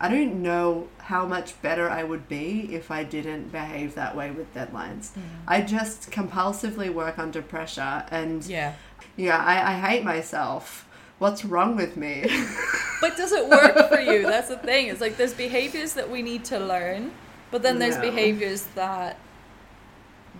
[0.00, 4.30] I don't know how much better I would be if I didn't behave that way
[4.30, 5.10] with deadlines.
[5.10, 5.20] Mm.
[5.46, 8.74] I just compulsively work under pressure and Yeah.
[9.16, 10.88] yeah, I, I hate myself.
[11.24, 12.14] What's wrong with me?
[13.00, 14.22] But does it work for you?
[14.22, 14.88] That's the thing.
[14.88, 17.12] It's like there's behaviors that we need to learn,
[17.50, 18.02] but then there's No.
[18.10, 19.18] behaviors that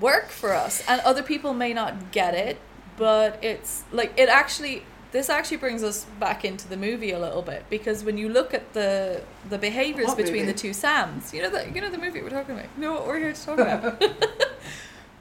[0.00, 2.56] work for us, and other people may not get it.
[2.96, 4.82] But it's like it actually.
[5.12, 8.52] this actually brings us back into the movie a little bit because when you look
[8.54, 10.52] at the the behaviors What between movie?
[10.52, 12.68] the two Sams, you know the you know the movie we're talking about.
[12.76, 14.02] You know what we're here to talk about.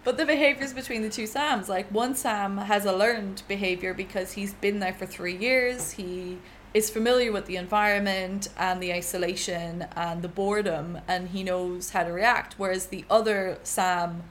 [0.04, 4.34] but the behaviors between the two Sams, like one Sam has a learned behavior because
[4.34, 5.92] he's been there for three years.
[5.92, 6.40] He
[6.74, 12.04] is familiar with the environment and the isolation and the boredom, and he knows how
[12.04, 12.56] to react.
[12.58, 14.24] Whereas the other Sam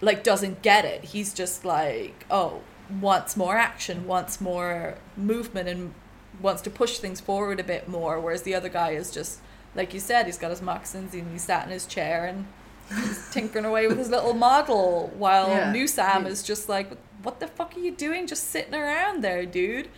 [0.00, 1.04] like doesn't get it.
[1.04, 2.60] He's just like, oh,
[3.00, 5.94] wants more action, wants more movement, and
[6.40, 8.20] wants to push things forward a bit more.
[8.20, 9.40] Whereas the other guy is just,
[9.74, 12.46] like you said, he's got his moccasins and he's sat in his chair and
[12.94, 15.12] he's tinkering away with his little model.
[15.16, 15.72] While Yeah.
[15.72, 16.90] new Sam He- is just like,
[17.22, 18.26] what the fuck are you doing?
[18.26, 19.88] Just sitting around there, dude.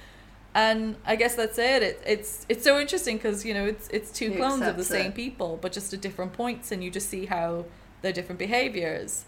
[0.55, 1.83] And I guess that's it.
[1.83, 4.85] it it's it's so interesting because you know it's it's two He clones of the
[4.85, 5.15] same it.
[5.15, 7.67] people, but just at different points, and you just see how
[8.03, 9.25] their different behaviors.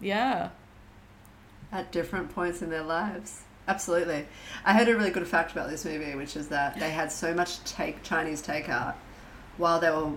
[0.00, 0.50] Yeah.
[1.72, 3.42] at different points in their lives.
[3.66, 4.26] Absolutely.
[4.64, 7.34] I heard a really good fact about this movie, which is that they had so
[7.34, 8.94] much take Chinese takeout
[9.58, 10.12] while they were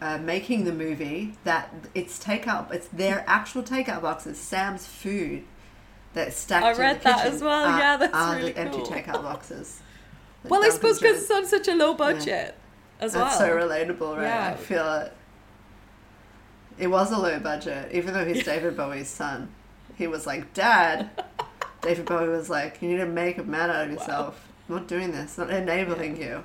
[0.00, 2.72] uh, making the movie that it's takeout.
[2.72, 5.44] It's their actual takeout boxes, Sam's food
[6.12, 6.64] that's stacked.
[6.64, 7.64] I in the read that kitchen as well.
[7.66, 8.86] are- Yeah, that's are really the empty cool.
[8.86, 9.80] takeout boxes.
[10.48, 12.54] Well, I suppose because it's on such a low budget
[13.00, 13.48] as That's well.
[13.60, 14.22] so relatable, right?
[14.26, 14.50] Yeah.
[14.50, 15.12] I feel it.
[16.78, 19.48] It was a low budget, even though he's David Bowie's son.
[19.96, 21.10] He was like, Dad.
[21.82, 24.46] David Bowie was like, You need to make a man out of yourself.
[24.68, 26.44] I'm not doing this, not enabling you.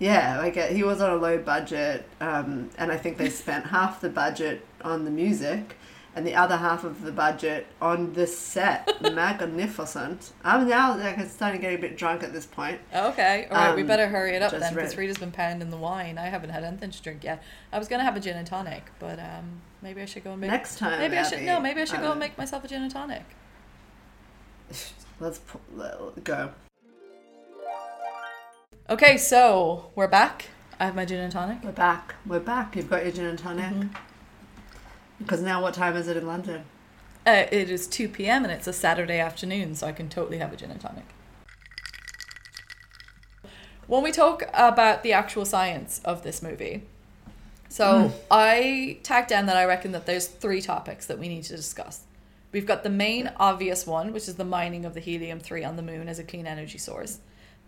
[0.00, 3.66] Yeah, like uh, he was on a low budget, um, and I think they spent
[3.76, 5.76] half the budget on the music
[6.16, 8.90] and the other half of the budget on the set.
[9.14, 10.32] Magnificent.
[10.42, 12.80] I'm now like I'm starting to get a bit drunk at this point.
[12.94, 14.96] Okay, all right, we Um, better hurry it up then because.
[14.96, 16.16] Rita's been pounding the wine.
[16.18, 17.42] I haven't had anything to drink yet.
[17.70, 20.40] I was gonna have a gin and tonic, but um, maybe I should go and
[20.40, 20.50] make.
[20.50, 21.60] Next time, maybe I should no.
[21.60, 23.22] Maybe I should go um, and make myself a gin and tonic.
[25.20, 25.40] Let's
[26.24, 26.52] go.
[28.90, 30.46] Okay, so we're back.
[30.80, 31.62] I have my gin and tonic.
[31.62, 32.16] We're back.
[32.26, 32.74] We're back.
[32.74, 33.66] You've got your gin and tonic.
[33.66, 33.88] Mm-hmm.
[35.20, 36.64] Because now, what time is it in London?
[37.24, 38.42] Uh, it is two p.m.
[38.42, 41.04] and it's a Saturday afternoon, so I can totally have a gin and tonic.
[43.86, 46.82] When we talk about the actual science of this movie,
[47.68, 51.54] so I tagged down that I reckon that there's three topics that we need to
[51.54, 52.00] discuss.
[52.50, 55.76] We've got the main obvious one, which is the mining of the helium 3 on
[55.76, 57.20] the moon as a clean energy source.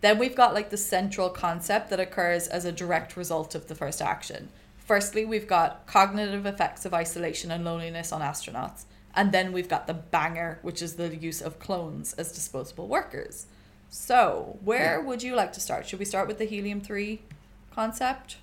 [0.03, 3.75] Then we've got like the central concept that occurs as a direct result of the
[3.75, 4.51] first action.
[4.77, 8.85] Firstly, we've got cognitive effects of isolation and loneliness on astronauts.
[9.15, 13.47] And then we've got the banger, which is the use of clones as disposable workers.
[13.89, 15.87] So, where would you like to start?
[15.87, 17.21] Should we start with the helium 3
[17.73, 18.39] concept?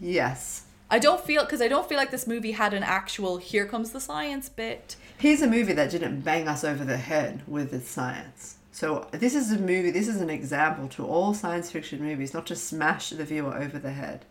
[0.00, 0.64] Yes.
[0.90, 3.92] I don't feel because I don't feel like this movie had an actual here comes
[3.92, 4.96] the science bit.
[5.16, 8.57] Here's a movie that didn't bang us over the head with its science.
[8.78, 12.46] So, this is a movie, this is an example to all science fiction movies not
[12.46, 14.24] to smash the viewer over the head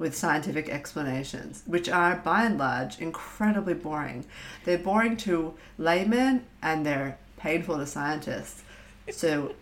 [0.00, 4.24] with scientific explanations, which are by and large incredibly boring.
[4.64, 8.64] They're boring to laymen and they're painful to scientists.
[9.12, 9.54] So,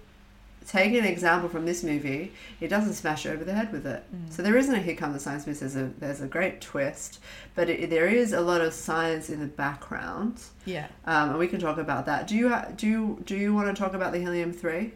[0.66, 4.04] take an example from this movie, it doesn't smash over the head with it.
[4.30, 5.58] So there isn't a here come the science bit.
[5.60, 7.20] There's a there's a great twist,
[7.54, 10.86] but it, there is a lot of science in the background, Yeah.
[11.06, 12.26] um, and we can talk about that.
[12.26, 14.92] Do you ha- do you, do you want to talk about the helium three,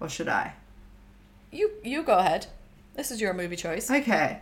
[0.00, 0.54] or should I?
[1.50, 2.46] You you go ahead.
[2.94, 3.90] This is your movie choice.
[3.90, 4.40] Okay,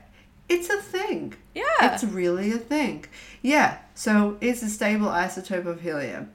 [0.49, 1.35] it's a thing.
[1.55, 1.63] Yeah.
[1.95, 3.05] It's really a thing.
[3.43, 3.79] Yeah.
[3.95, 6.31] So it's a stable isotope of helium.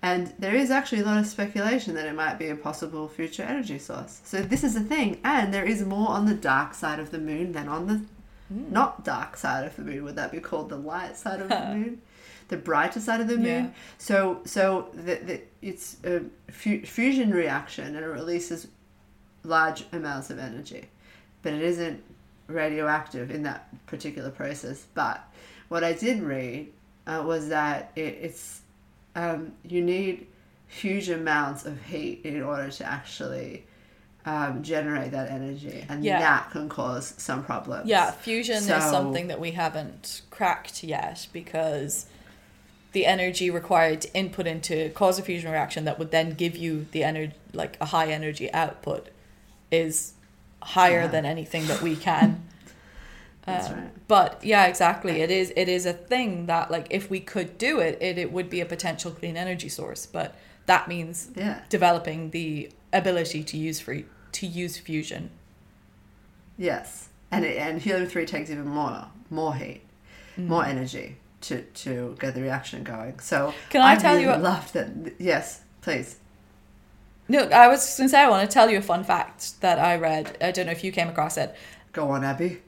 [0.00, 3.42] And there is actually a lot of speculation that it might be a possible future
[3.42, 4.20] energy source.
[4.24, 5.20] So this is a thing.
[5.24, 8.02] And there is more on the dark side of the moon than on the
[8.50, 10.04] not dark side of the moon.
[10.04, 12.02] Would that be called the light side of the moon?
[12.46, 13.64] The brighter side of the moon.
[13.64, 13.70] Yeah.
[13.98, 18.68] So so the, the, it's a fu- fusion reaction and it releases
[19.42, 20.88] large amounts of energy.
[21.42, 22.02] But it isn't
[22.46, 24.86] radioactive in that particular process.
[24.94, 25.20] But
[25.68, 26.68] what I did read
[27.06, 28.62] uh, was that it, it's
[29.18, 30.26] um, you need
[30.68, 33.64] huge amounts of heat in order to actually
[34.26, 36.18] um, generate that energy, and Yeah.
[36.20, 37.88] that can cause some problems.
[37.88, 42.06] Yeah, fusion So- is something that we haven't cracked yet because
[42.92, 46.86] the energy required to input into cause a fusion reaction that would then give you
[46.92, 49.08] the energy like a high energy output
[49.70, 50.12] is
[50.62, 51.06] higher Yeah.
[51.06, 52.42] than anything that we can
[53.48, 53.90] Um, right.
[54.08, 55.20] But yeah, exactly.
[55.20, 58.32] It is it is a thing that like if we could do it, it, it
[58.32, 60.06] would be a potential clean energy source.
[60.06, 60.34] But
[60.66, 61.60] that means Yeah.
[61.68, 65.30] developing the ability to use free to use fusion.
[66.56, 69.82] Yes, and it, and helium three takes even more more heat,
[70.36, 70.68] more Mm.
[70.68, 73.20] energy to to get the reaction going.
[73.20, 74.88] So Can I tell really you Loved that.
[75.18, 76.16] Yes, please.
[77.28, 79.78] No, I was just gonna say I want to tell you a fun fact that
[79.78, 80.36] I read.
[80.40, 81.54] I don't know if you came across it.
[81.92, 82.62] Go on, Abby.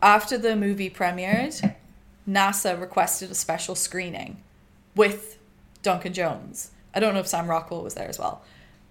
[0.00, 1.74] After the movie premiered,
[2.28, 4.42] NASA requested a special screening
[4.94, 5.38] with
[5.82, 6.70] Duncan Jones.
[6.94, 8.42] I don't know if Sam Rockwell was there as well.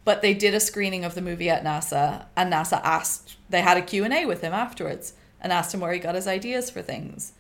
[0.03, 3.77] But they did a screening of the movie at NASA and NASA asked they had
[3.77, 7.33] a Q&A with him afterwards and asked him where he got his ideas for things.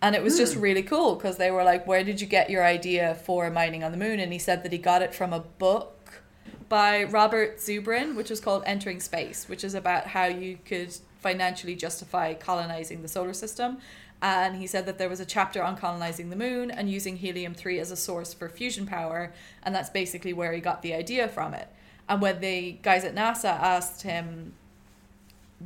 [0.00, 0.60] And it was just hmm.
[0.60, 3.92] really cool because they were like, Where did you get your idea for mining on
[3.92, 4.20] the moon?
[4.20, 6.22] And he said that he got it from a book
[6.68, 10.96] by Robert Zubrin, which was called Entering Space, which is about how you could
[11.26, 13.78] financially justify colonizing the solar system.
[14.22, 17.52] And he said that there was a chapter on colonizing the moon and using helium
[17.52, 19.32] 3 as a source for fusion power.
[19.64, 21.68] And that's basically where he got the idea from it.
[22.08, 24.52] And when the guys at NASA asked him,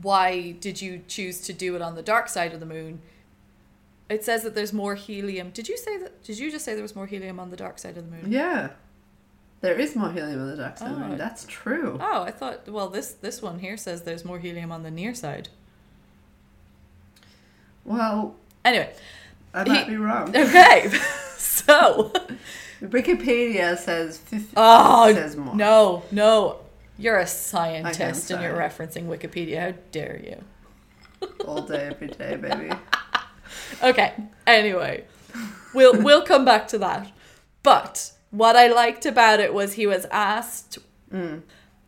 [0.01, 3.03] Why did you choose to do it on the dark side of the moon?
[4.09, 5.51] It says that there's more helium.
[5.51, 6.25] Did you say that?
[6.25, 8.33] Did you just say there was more helium on the dark side of the moon?
[8.33, 8.71] Yeah.
[9.63, 11.19] There is more helium on the dark side of the moon.
[11.19, 11.99] That's true.
[12.01, 12.67] Oh, I thought.
[12.69, 15.49] Well, this this one here says there's more helium on the near side.
[17.85, 18.93] Well, Anyway,
[19.55, 20.29] I might He- be wrong.
[20.37, 20.89] okay.
[21.39, 22.13] so,
[22.83, 25.55] Wikipedia says 50 oh says more.
[25.57, 26.59] no, no,
[26.99, 29.61] you're a scientist and you're referencing Wikipedia.
[29.73, 31.29] How dare you?
[31.47, 32.71] All day, every day, baby.
[33.83, 34.13] Okay.
[34.47, 35.05] Anyway,
[35.75, 37.11] we'll we'll come back to that.
[37.63, 40.79] But what I liked about it was he was asked,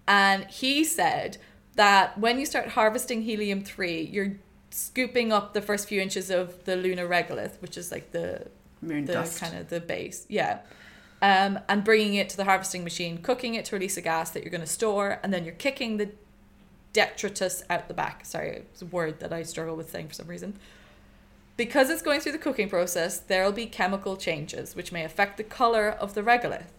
[0.07, 1.38] and he said
[1.76, 4.36] that when you start harvesting helium three, you're
[4.70, 8.49] scooping up the first few inches of the lunar regolith, which is like the
[8.80, 9.40] Moon the dust.
[9.40, 10.61] kind of the base, yeah.
[11.20, 14.43] Um, and bringing it to the harvesting machine, cooking it to release a gas that
[14.43, 16.11] you're going to store, and then you're kicking the
[16.93, 18.24] detritus out the back.
[18.24, 20.59] Sorry, it's a word that I struggle with saying for some reason.
[21.57, 25.36] Because it's going through the cooking process, there will be chemical changes which may affect
[25.36, 26.70] the color of the regolith.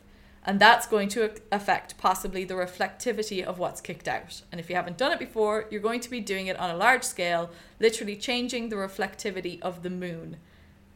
[0.45, 4.41] And that's going to affect possibly the reflectivity of what's kicked out.
[4.51, 6.75] And if you haven't done it before, you're going to be doing it on a
[6.75, 7.49] large scale,
[7.79, 10.37] literally changing the reflectivity of the moon.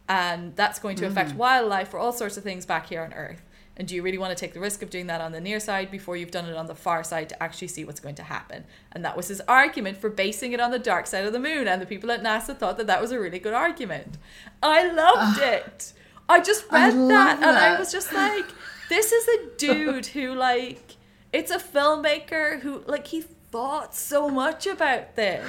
[0.10, 1.08] And that's going to mm.
[1.08, 3.42] affect wildlife or all sorts of things back here on Earth.
[3.78, 5.60] And do you really want to take the risk of doing that on the near
[5.60, 8.24] side before you've done it on the far side to actually see what's going to
[8.24, 8.66] happen?
[8.92, 11.68] And that was his argument for basing it on the dark side of the moon.
[11.68, 14.18] And the people at NASA thought that that was a really good argument.
[14.64, 15.44] I loved ah.
[15.44, 15.94] it.
[16.28, 18.46] I just read love that and I was just like,
[18.90, 20.96] this is a dude who, like,
[21.32, 25.48] it's a filmmaker who, like, he thought so much about this.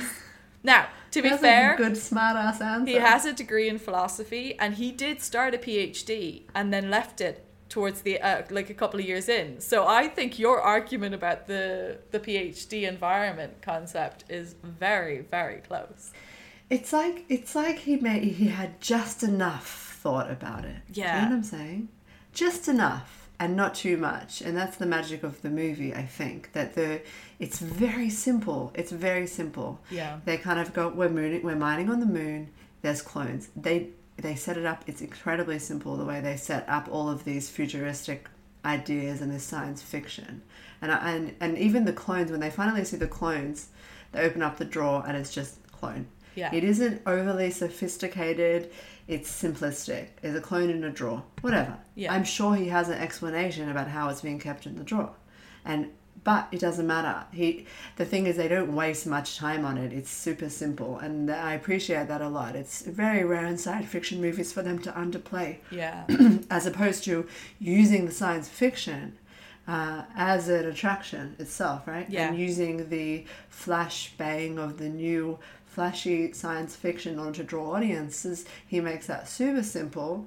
[0.62, 2.90] Now, to be That's fair, good smart ass answer.
[2.90, 7.20] he has a degree in philosophy, and he did start a PhD and then left
[7.20, 9.60] it towards the uh, like a couple of years in.
[9.60, 16.12] So I think your argument about the the PhD environment concept is very very close.
[16.70, 20.76] It's like it's like he made he had just enough thought about it.
[20.92, 21.16] Do Yeah.
[21.16, 21.88] you know what I'm saying?
[22.32, 24.40] Just enough and not too much.
[24.40, 26.52] And that's the magic of the movie, I think.
[26.52, 27.00] That the
[27.38, 28.72] it's very simple.
[28.74, 29.80] It's very simple.
[29.90, 30.18] Yeah.
[30.24, 32.50] They kind of go we're mooning we're mining on the moon,
[32.82, 33.48] there's clones.
[33.56, 33.88] They
[34.18, 37.48] they set it up it's incredibly simple the way they set up all of these
[37.48, 38.28] futuristic
[38.64, 40.42] ideas and this science fiction.
[40.80, 43.68] And and and even the clones when they finally see the clones,
[44.12, 46.06] they open up the drawer and it's just clone.
[46.34, 46.54] Yeah.
[46.54, 48.70] It isn't overly sophisticated.
[49.08, 50.08] It's simplistic.
[50.20, 51.24] There's a clone in a drawer.
[51.40, 51.78] Whatever.
[51.94, 52.12] Yeah.
[52.12, 55.10] I'm sure he has an explanation about how it's being kept in the drawer.
[55.64, 55.90] And
[56.24, 57.24] but it doesn't matter.
[57.32, 57.66] He
[57.96, 59.92] the thing is they don't waste much time on it.
[59.92, 62.56] It's super simple and I appreciate that a lot.
[62.56, 66.04] It's very rare in science fiction movies for them to underplay Yeah.
[66.50, 67.26] as opposed to
[67.58, 69.18] using the science fiction
[69.66, 72.08] uh, as an attraction itself, right?
[72.08, 72.28] Yeah.
[72.28, 77.74] And using the flash bang of the new flashy science fiction in order to draw
[77.74, 80.26] audiences, he makes that super simple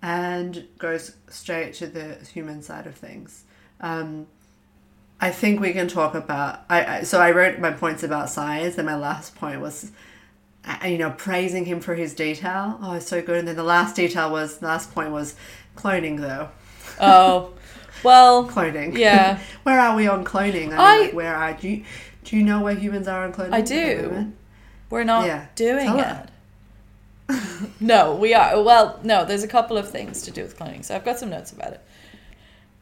[0.00, 3.42] and goes straight to the human side of things.
[3.80, 4.28] Um,
[5.20, 6.60] I think we can talk about.
[6.70, 9.90] I, I so I wrote my points about science, and my last point was,
[10.64, 12.78] uh, you know, praising him for his detail.
[12.82, 13.38] Oh, it's so good.
[13.38, 15.34] And then the last detail was last point was
[15.76, 16.50] cloning, though.
[17.00, 17.50] Oh,
[18.04, 18.48] well.
[18.48, 18.96] Cloning.
[18.96, 19.40] Yeah.
[19.64, 20.66] where are we on cloning?
[20.66, 21.84] I, mean, I- like, where are do you,
[22.24, 23.52] do you know where humans are on cloning?
[23.52, 24.32] I do.
[24.90, 25.98] We're not Yeah, doing tell
[27.28, 27.70] it.
[27.80, 28.62] no, we are.
[28.62, 30.84] Well, no, there's a couple of things to do with cloning.
[30.84, 31.80] So I've got some notes about it.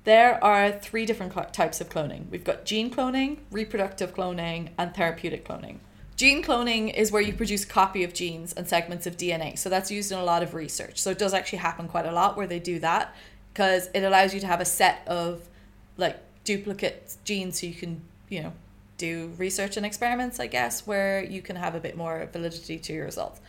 [0.07, 2.31] There are three different cl- types of cloning.
[2.31, 5.79] We've got gene cloning, reproductive cloning, and therapeutic cloning.
[6.15, 9.59] Gene cloning is where you produce a copy of genes and segments of DNA.
[9.59, 11.01] So that's used in a lot of research.
[11.01, 13.17] So it does actually happen quite a lot where they do that
[13.53, 15.49] because it allows you to have a set of
[15.97, 18.53] like duplicate genes so you can, you know,
[18.99, 22.93] do research and experiments, I guess, where you can have a bit more validity to
[22.93, 23.41] your results.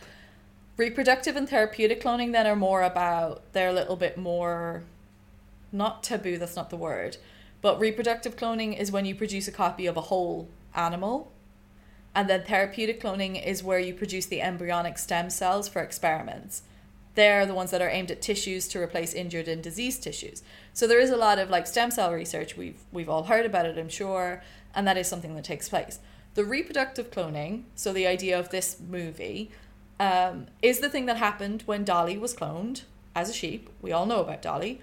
[0.76, 4.82] Reproductive and therapeutic cloning then are more about, they're a little bit more,
[5.72, 7.16] not taboo, that's not the word,
[7.60, 11.32] But reproductive cloning is when you produce a copy of a whole animal.
[12.14, 16.62] And then therapeutic cloning is where you produce the embryonic stem cells for experiments.
[17.14, 20.42] They're the ones that are aimed at tissues to replace injured and diseased tissues.
[20.72, 22.56] So there is a lot of like stem cell research.
[22.56, 24.42] We've we've all heard about it, I'm sure,
[24.74, 25.98] and that is something that takes place.
[26.34, 29.50] The reproductive cloning, so the idea of this movie,
[29.98, 32.82] um, is the thing that happened when Dolly was cloned
[33.16, 33.68] as a sheep.
[33.82, 34.80] We all know about Dolly.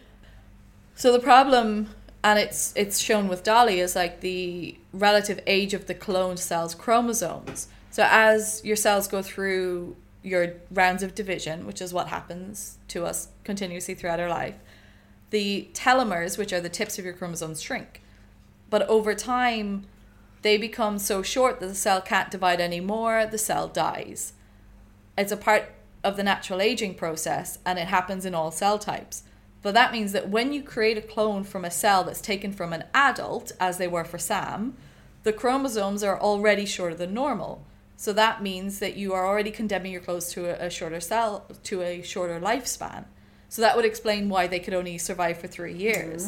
[0.96, 1.90] So the problem,
[2.24, 6.74] and it's it's shown with Dolly, is like the relative age of the cloned cells'
[6.74, 7.68] chromosomes.
[7.92, 13.06] So as your cells go through your rounds of division, which is what happens to
[13.06, 14.56] us continuously throughout our life,
[15.30, 18.02] the telomeres, which are the tips of your chromosomes, shrink.
[18.70, 19.86] But over time,
[20.42, 24.34] they become so short that the cell can't divide anymore, the cell dies.
[25.18, 25.74] It's a part
[26.04, 29.24] of the natural aging process and it happens in all cell types.
[29.66, 32.72] But that means that when you create a clone from a cell that's taken from
[32.72, 34.78] an adult, as they were for Sam,
[35.24, 37.66] the chromosomes are already shorter than normal.
[37.98, 41.48] So that means that you are already condemning your clothes to a, a shorter cell
[41.64, 43.06] to a shorter lifespan.
[43.50, 46.26] So that would explain why they could only survive for three years.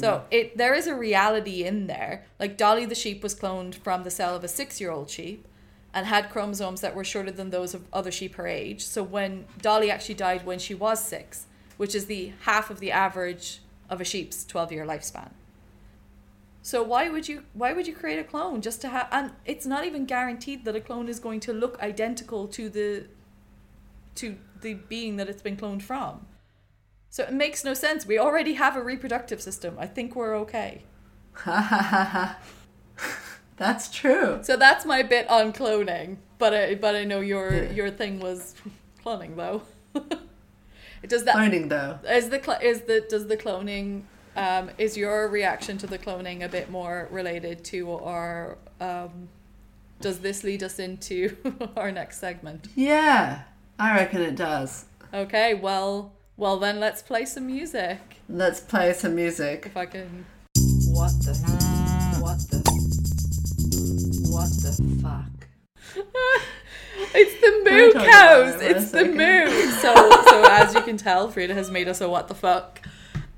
[0.00, 2.24] So it there is a reality in there.
[2.40, 5.46] Like Dolly the sheep was cloned from the cell of a six year old sheep
[5.92, 8.82] and had chromosomes that were shorter than those of other sheep her age.
[8.82, 11.47] So when Dolly actually died when she was six,
[11.78, 15.30] which is the half of the average of a sheep's twelve year lifespan.
[16.60, 19.64] So why would you why would you create a clone just to have and it's
[19.64, 23.06] not even guaranteed that a clone is going to look identical to the
[24.16, 26.26] to the being that it's been cloned from.
[27.10, 28.04] So it makes no sense.
[28.04, 29.76] We already have a reproductive system.
[29.78, 30.82] I think we're okay.
[33.56, 34.38] That's true.
[34.42, 36.18] So that's my bit on cloning.
[36.38, 37.70] But I but I know your Yeah.
[37.72, 38.54] your thing was
[39.04, 39.62] cloning though.
[41.06, 41.98] does that Cloning though.
[42.08, 44.02] is the cl- is the does the cloning
[44.36, 49.28] um, is your reaction to the cloning a bit more related to or um,
[50.00, 51.36] does this lead us into
[51.76, 52.68] our next segment?
[52.76, 53.42] Yeah,
[53.78, 54.84] I reckon it does.
[55.12, 59.64] Okay, well well then let's play some music Let's play some music.
[59.66, 60.24] if I can.
[60.90, 61.34] What the?
[62.20, 62.58] What the?
[64.30, 64.72] What the
[65.02, 65.48] fuck?
[67.20, 68.54] It's the moo talk cows.
[68.54, 69.70] it for a It's the moo.
[69.80, 69.94] So
[70.28, 72.86] so as you can tell, Frida has made us a what the fuck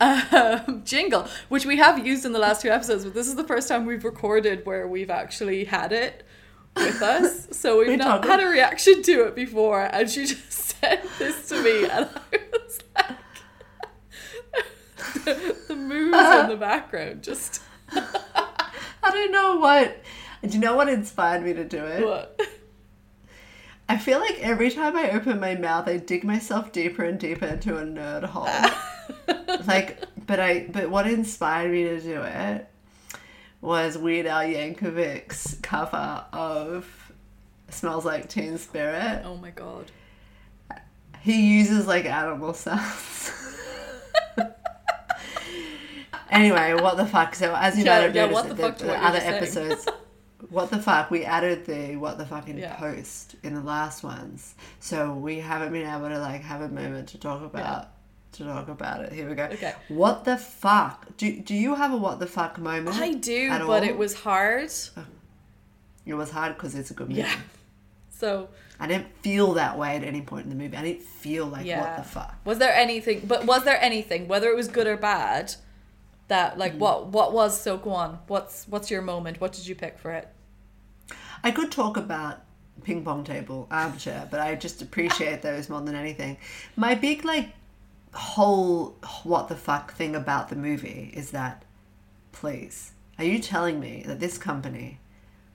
[0.00, 3.44] um, jingle, which we have used in the last two episodes, but this is the
[3.44, 6.24] first time we've recorded where we've actually had it
[6.76, 7.48] with us.
[7.56, 11.02] So we've We not talk- had a reaction to it before, and she just said
[11.18, 13.16] this to me, and I was like,
[15.24, 17.62] the, the moos in the background, just
[17.92, 20.02] I don't know what.
[20.42, 22.04] Do you know what inspired me to do it?
[22.06, 22.40] what?
[23.90, 27.46] I feel like every time I open my mouth, I dig myself deeper and deeper
[27.46, 28.46] into a nerd hole.
[29.66, 32.68] like, but I, but what inspired me to do it
[33.60, 36.86] was Weird Al Yankovic's cover of
[37.68, 39.90] "Smells Like Teen Spirit." Oh my god.
[41.22, 43.32] He uses like animal sounds.
[46.30, 47.34] anyway, what the fuck?
[47.34, 48.98] So as you Yeah, might have yeah, noticed, what the the, fuck to the what
[48.98, 49.88] you were other episodes.
[50.48, 51.10] What the fuck?
[51.10, 52.76] We added the what the fuck in Yeah.
[52.76, 57.08] post in the last ones, so we haven't been able to like have a moment
[57.10, 57.88] to talk about
[58.32, 59.12] to talk about it.
[59.12, 59.44] Here we go.
[59.44, 59.74] Okay.
[59.88, 61.16] What the fuck?
[61.16, 62.96] Do do you have a what the fuck moment?
[62.96, 63.70] I do, but all?
[63.70, 63.82] Oh.
[63.82, 64.70] it was hard.
[66.06, 67.20] It was hard because it's a good movie.
[67.20, 67.34] Yeah.
[68.20, 70.76] So I didn't feel that way at any point in the movie.
[70.76, 71.80] I didn't feel like yeah.
[71.80, 72.36] what the fuck.
[72.44, 73.22] Was there anything?
[73.26, 75.54] But was there anything, whether it was good or bad,
[76.30, 76.78] that like mm.
[76.78, 78.18] what what was so go on?
[78.26, 79.40] What's what's your moment?
[79.40, 80.28] What did you pick for it?
[81.44, 82.42] I could talk about
[82.82, 86.38] ping pong table, armchair, but I just appreciate those more than anything.
[86.76, 87.50] My big like
[88.12, 91.64] whole what the fuck thing about the movie is that
[92.32, 94.98] please, are you telling me that this company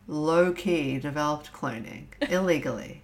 [0.08, 3.02] low key developed cloning illegally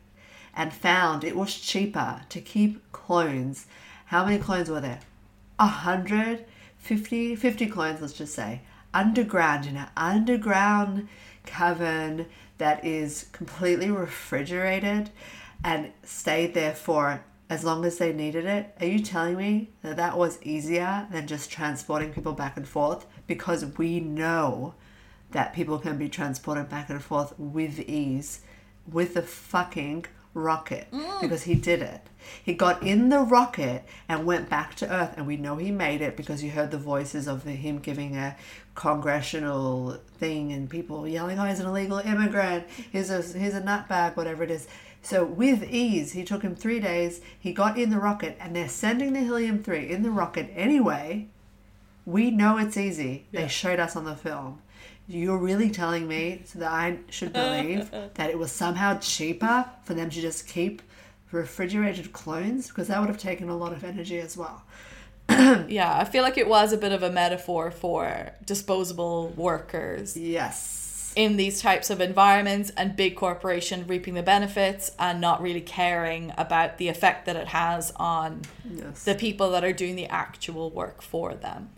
[0.53, 3.65] and found it was cheaper to keep clones?
[4.07, 4.99] How many clones were there?
[5.57, 6.45] A hundred,
[6.81, 8.61] fifty, fifty clones, let's just say,
[8.93, 11.07] underground in an underground
[11.45, 12.25] cavern
[12.57, 15.09] that is completely refrigerated
[15.63, 18.75] and stayed there for as long as they needed it.
[18.79, 23.05] Are you telling me that that was easier than just transporting people back and forth?
[23.27, 24.73] Because we know
[25.31, 28.41] that people can be transported back and forth with ease
[28.91, 31.21] with the fucking rocket mm.
[31.21, 32.01] because he did it.
[32.43, 36.01] He got in the rocket and went back to Earth, and we know he made
[36.01, 38.37] it because you heard the voices of him giving a
[38.75, 42.67] congressional thing and people yelling, "Oh, he's an illegal immigrant.
[42.91, 44.67] He's a he's a nutbag, whatever it is."
[45.01, 47.21] So with ease, he took him three days.
[47.39, 51.27] He got in the rocket, and they're sending the helium three in the rocket anyway
[52.05, 53.25] We know it's easy.
[53.31, 53.41] Yeah.
[53.41, 54.61] They showed us on the film.
[55.13, 59.93] You're really telling me so that I should believe that it was somehow cheaper for
[59.93, 60.81] them to just keep
[61.31, 64.63] refrigerated clones because that would have taken a lot of energy as well.
[65.67, 71.13] Yeah, I feel like it was a bit of a metaphor for disposable workers Yes.
[71.15, 76.33] in these types of environments and big corporation reaping the benefits and not really caring
[76.37, 79.03] about the effect that it has on Yes.
[79.05, 81.69] the people that are doing the actual work for them.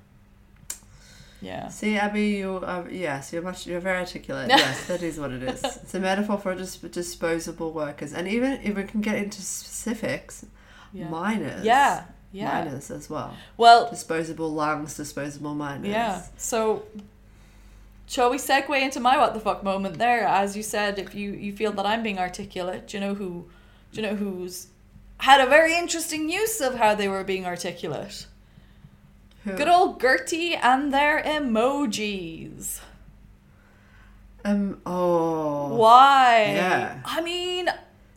[1.44, 1.68] Yeah.
[1.70, 4.48] See, Abby, you uh, yes, you're much you're very articulate.
[4.64, 5.64] yes, that is what it is.
[5.64, 10.46] It's a metaphor for dis- disposable workers, and even if we can get into specifics,
[10.94, 11.10] Yeah.
[11.10, 12.06] miners, Yeah.
[12.32, 12.52] Yeah.
[12.64, 15.88] miners as well, Well, disposable lungs, disposable miners.
[15.90, 16.22] Yeah.
[16.38, 16.84] So,
[18.08, 20.22] shall we segue into my what the fuck moment there?
[20.26, 23.50] As you said, if you you feel that I'm being articulate, do you know who?
[23.92, 24.68] Do you know who's
[25.18, 28.28] had a very interesting use of how they were being articulate?
[29.44, 32.80] Who- Good old GERTY and their emojis.
[34.46, 34.80] um.
[34.86, 35.76] Oh.
[35.76, 36.54] Why?
[36.56, 37.02] Yeah.
[37.06, 37.68] I mean,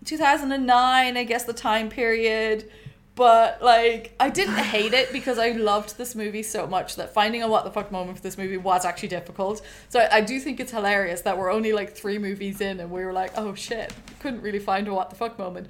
[0.04, 2.70] 2009, I guess the time period.
[3.14, 7.42] But like, I didn't hate it because I loved this movie so much that finding
[7.42, 9.62] a what the fuck moment for this movie was actually difficult.
[9.88, 12.90] So I, I do think it's hilarious that we're only like three movies in and
[12.90, 15.68] we were like, oh shit, couldn't really find a what the fuck moment.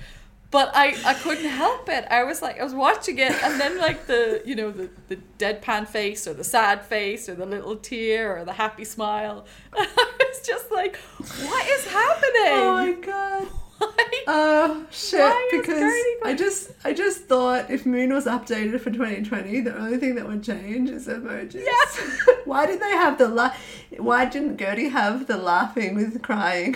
[0.51, 2.05] But I, I couldn't help it.
[2.11, 5.19] I was like, I was watching it, and then like the, you know, the, the
[5.39, 9.45] deadpan face or the sad face or the little tear or the happy smile.
[9.73, 9.87] I
[10.19, 12.53] was just like, what is happening?
[12.53, 13.49] Oh my god.
[13.79, 14.25] Why?
[14.27, 15.21] Oh shit!
[15.21, 19.61] Why is because GERTY I just I just thought if Moon was updated for 2020,
[19.61, 21.57] the only thing that would change is emojis.
[21.57, 22.27] Yes.
[22.47, 23.55] why did they have the la-
[23.99, 26.75] Why didn't GERTY have the laughing with crying?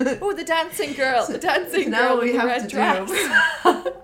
[0.22, 3.10] oh, the dancing girl, the dancing now girl we the have red to dress.
[3.10, 3.92] do.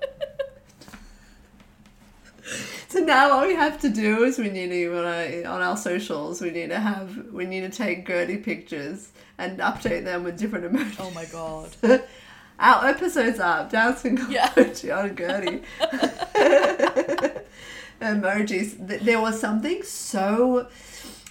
[2.89, 5.77] So now what we have to do is we need to on our, on our
[5.77, 10.39] socials we need to have we need to take GERTY pictures and update them with
[10.39, 10.97] different emojis.
[11.01, 12.05] oh my god.
[12.59, 14.49] Our episodes are dancing Yeah.
[14.51, 15.63] emoji on GERTY.
[18.01, 19.05] Emojis.
[19.05, 20.69] There was something so.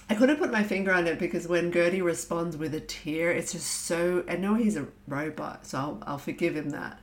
[0.08, 3.52] I couldn't put my finger on it because when GERTY responds with a tear, it's
[3.52, 4.24] just so.
[4.28, 7.00] I know he's a robot, so I'll, I'll forgive him that.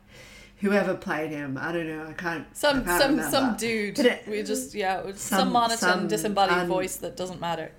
[0.62, 2.06] Whoever played him, I don't know.
[2.08, 2.46] I can't.
[2.50, 3.32] I Some can't some remember.
[3.32, 4.00] some dude.
[4.00, 7.72] It- we just yeah, some, some- monotone some disembodied un- voice that doesn't matter.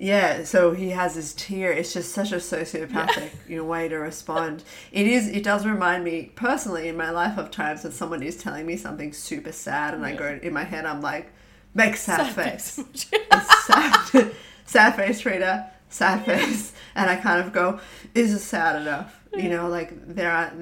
[0.00, 1.72] Yeah, so he has his tear.
[1.72, 4.62] It's just such a sociopathic you know, way to respond.
[4.92, 5.26] It is.
[5.26, 8.76] It does remind me personally in my life of times when someone is telling me
[8.76, 11.32] something super sad, and I go in my head, I'm like,
[11.78, 12.80] make sad, face,
[13.66, 14.32] sad,
[14.66, 17.80] sad face, Rita, sad face, and I kind of go,
[18.14, 19.14] is it sad enough?
[19.36, 20.52] You know, like there are.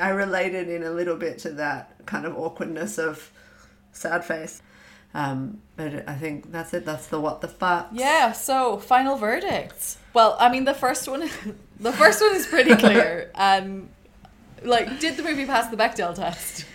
[0.00, 3.30] I related in a little bit to that kind of awkwardness of
[3.92, 4.62] sad face.
[5.14, 6.84] Um, but I think that's it.
[6.84, 7.88] That's the what the fuck.
[7.92, 9.96] Yeah, so final verdicts.
[10.14, 11.20] Well, I mean the first one
[11.80, 13.30] the first one is pretty clear.
[13.34, 13.88] Um
[14.62, 16.66] like did the movie pass the Bechdel test?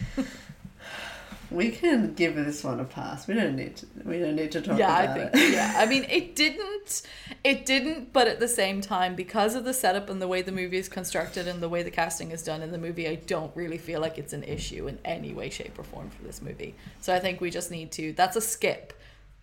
[1.56, 3.28] We can give this one a pass.
[3.28, 3.86] We don't need to.
[4.04, 5.54] We don't need to talk yeah, I about think it.
[5.54, 5.74] yeah.
[5.78, 7.02] I mean it didn't
[7.44, 10.52] it didn't, but at the same time because of the setup and the way the
[10.52, 13.56] movie is constructed and the way the casting is done in the movie, I don't
[13.56, 16.76] really feel like it's an issue in any way shape or form for this movie.
[17.02, 18.94] So I think we just need to that's a skip.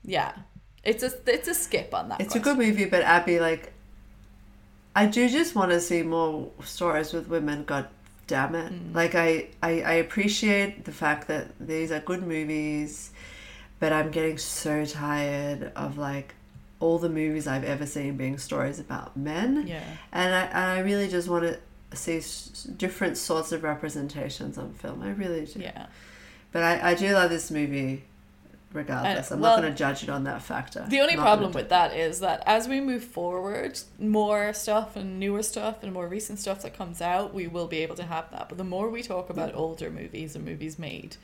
[0.04, 0.32] Yeah.
[0.84, 2.20] It's a it's a skip on that.
[2.20, 3.72] It's a good movie, but Abby, like,
[4.94, 7.64] I do just want to see more stories with women.
[7.64, 7.88] God
[8.34, 8.72] damn it!
[8.72, 8.94] Mm.
[8.94, 9.28] Like, I,
[9.62, 13.10] I I appreciate the fact that these are good movies,
[13.80, 16.34] but I'm getting so tired of like
[16.80, 19.66] all the movies I've ever seen being stories about men.
[19.66, 19.84] Yeah.
[20.12, 21.54] and I and I really just want to
[22.04, 25.02] see s- different sorts of representations on film.
[25.02, 25.60] I really do.
[25.60, 25.86] Yeah.
[26.52, 28.04] But I, I do love this movie
[28.72, 29.30] regardless.
[29.30, 30.84] I- I'm well, not going to judge it on that factor.
[30.88, 35.18] The only Not problem with that is that as we move forward, more stuff and
[35.20, 38.30] newer stuff and more recent stuff that comes out, we will be able to have
[38.32, 38.48] that.
[38.48, 41.16] But the more we talk about older movies and movies made,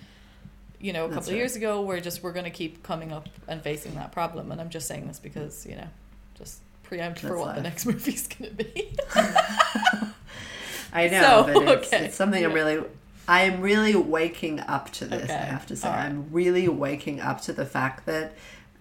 [0.81, 3.13] you know, a That's couple of years ago, we're just we're going to keep coming
[3.13, 4.53] up and facing that problem.
[4.53, 5.89] And I'm just saying this because you know,
[6.37, 7.63] just preempt for That's what the life.
[7.65, 8.97] next movie's going to be.
[10.93, 12.05] I know, So, but it's, okay.
[12.07, 12.83] it's something I'm really.
[13.29, 15.31] I am really waking up to this.
[15.31, 16.07] I have to say, alright.
[16.07, 18.33] I'm really waking up to the fact that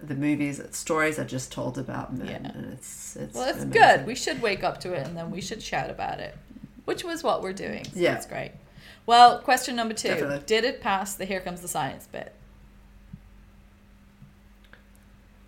[0.01, 2.51] the movies, stories are just told about men, Yeah.
[2.53, 3.35] and it's it's.
[3.35, 3.71] well, it's amazing.
[3.81, 4.05] good.
[4.07, 6.37] We should wake up to it and then we should shout about it,
[6.85, 7.83] which was what we're doing.
[7.83, 8.13] So Yeah.
[8.13, 8.51] that's great.
[9.05, 10.43] Well, question number two: Definitely.
[10.45, 12.33] Did it pass the "Here Comes the Science" bit?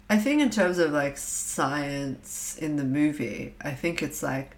[0.10, 4.56] I think in terms of like science in the movie, I think it's like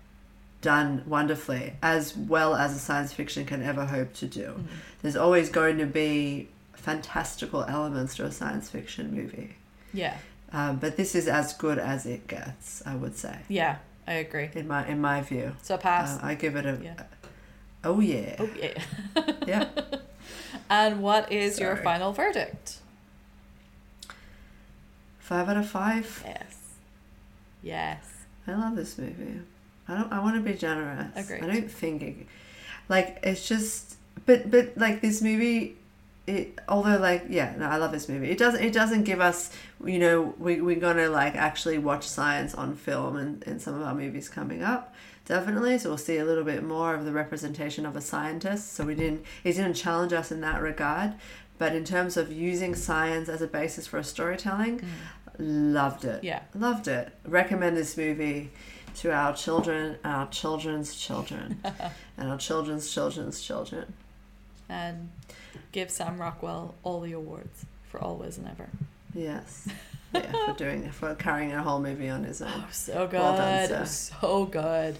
[0.61, 4.63] done wonderfully, as well as a science fiction can ever hope to do.
[5.01, 9.55] There's always going to be fantastical elements to a science fiction movie.
[9.93, 10.17] Yeah.
[10.53, 13.77] Um, but this is as good as it gets, I would say, Yeah.
[14.07, 14.49] I agree.
[14.55, 15.55] in my in my view.
[15.61, 16.17] So pass.
[16.17, 16.79] Uh, I give it a.
[16.83, 17.03] Yeah.
[17.83, 18.35] oh yeah.
[18.39, 19.33] oh yeah.
[19.47, 19.69] Yeah.
[20.69, 22.79] and what is your final verdict?
[25.19, 26.23] Five out of five.
[26.25, 26.55] Yes.
[27.63, 28.03] Yes.
[28.47, 29.41] I love this movie.
[29.91, 30.13] I don't.
[30.13, 31.07] I want to be generous.
[31.15, 31.43] Agreed.
[31.43, 32.15] I don't think it.
[32.87, 35.75] Like it's just, but but like this movie,
[36.27, 36.59] it.
[36.69, 38.29] Although like yeah, no, I love this movie.
[38.29, 38.63] It doesn't.
[38.63, 39.51] It doesn't give us.
[39.83, 43.81] You know, we we're gonna like actually watch science on film and in some of
[43.81, 44.93] our movies coming up.
[45.25, 48.73] Definitely, so we'll see a little bit more of the representation of a scientist.
[48.73, 49.25] So we didn't.
[49.43, 51.15] It didn't challenge us in that regard.
[51.57, 54.87] But in terms of using science as a basis for a storytelling, mm.
[55.41, 56.23] Loved it.
[56.23, 56.41] Yeah.
[56.53, 57.11] Loved it.
[57.25, 58.51] Recommend this movie
[58.95, 61.59] to our children, our children's children,
[62.17, 63.93] and our children's children's children.
[64.69, 65.09] And
[65.71, 68.69] give Sam Rockwell all the awards for always and ever.
[69.13, 69.67] Yes.
[70.13, 72.51] Yeah, for doing for carrying a whole movie on his own.
[72.53, 73.17] Oh, so good.
[73.21, 73.37] Well
[73.69, 74.97] done, so good.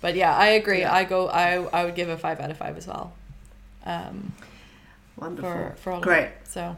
[0.00, 0.80] But yeah, I agree.
[0.80, 0.94] Yeah.
[0.94, 1.28] I go.
[1.28, 3.12] I I would give a five out of five as well.
[3.84, 4.32] Um,
[5.18, 5.50] Wonderful.
[5.50, 6.30] for for all Great.
[6.44, 6.74] So,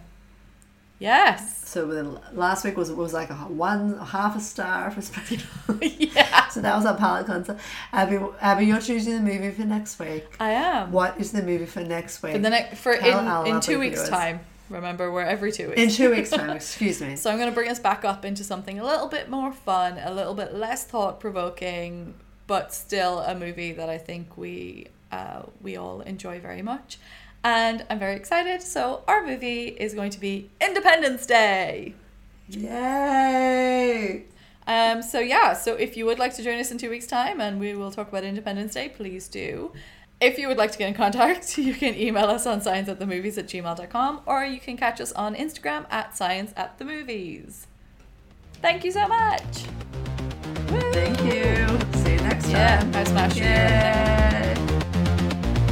[0.99, 1.57] yes.
[1.68, 5.40] So the last week was was like a one half a star for special.
[5.82, 7.59] yeah, so that was our palate concert.
[7.92, 10.24] Abby, Abby, you're choosing the movie for next week.
[10.40, 10.92] I am.
[10.92, 12.32] What is the movie for next week?
[12.32, 14.09] For the next for Tell in in two weeks' viewers.
[14.09, 14.40] time.
[14.70, 15.80] Remember, we're every two weeks.
[15.80, 16.51] In two weeks' time.
[16.51, 17.16] Excuse me.
[17.16, 19.99] So I'm going to bring us back up into something a little bit more fun,
[19.99, 22.14] a little bit less thought provoking,
[22.46, 26.99] but still a movie that I think we uh, we all enjoy very much.
[27.49, 28.61] And I'm very excited.
[28.61, 31.94] So our movie is going to be Independence Day.
[32.46, 34.24] Yay!
[34.66, 37.40] Um, so yeah, so if you would like to join us in two weeks' time
[37.40, 39.72] and we will talk about Independence Day, please do.
[40.20, 42.99] If you would like to get in contact, you can email us on science at
[42.99, 46.84] the movies at gmail.com or you can catch us on Instagram at science at the
[46.84, 47.66] movies.
[48.61, 49.64] Thank you so much.
[50.92, 51.66] Thank you.
[52.03, 52.92] See you next time.
[52.92, 53.36] Yeah, I smashed.
[53.38, 54.55] Yay.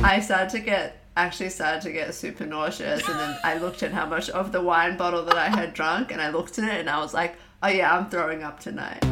[0.03, 3.93] I started to get actually started to get super nauseous and then I looked at
[3.93, 6.81] how much of the wine bottle that I had drunk and I looked at it
[6.81, 9.03] and I was like, oh yeah, I'm throwing up tonight.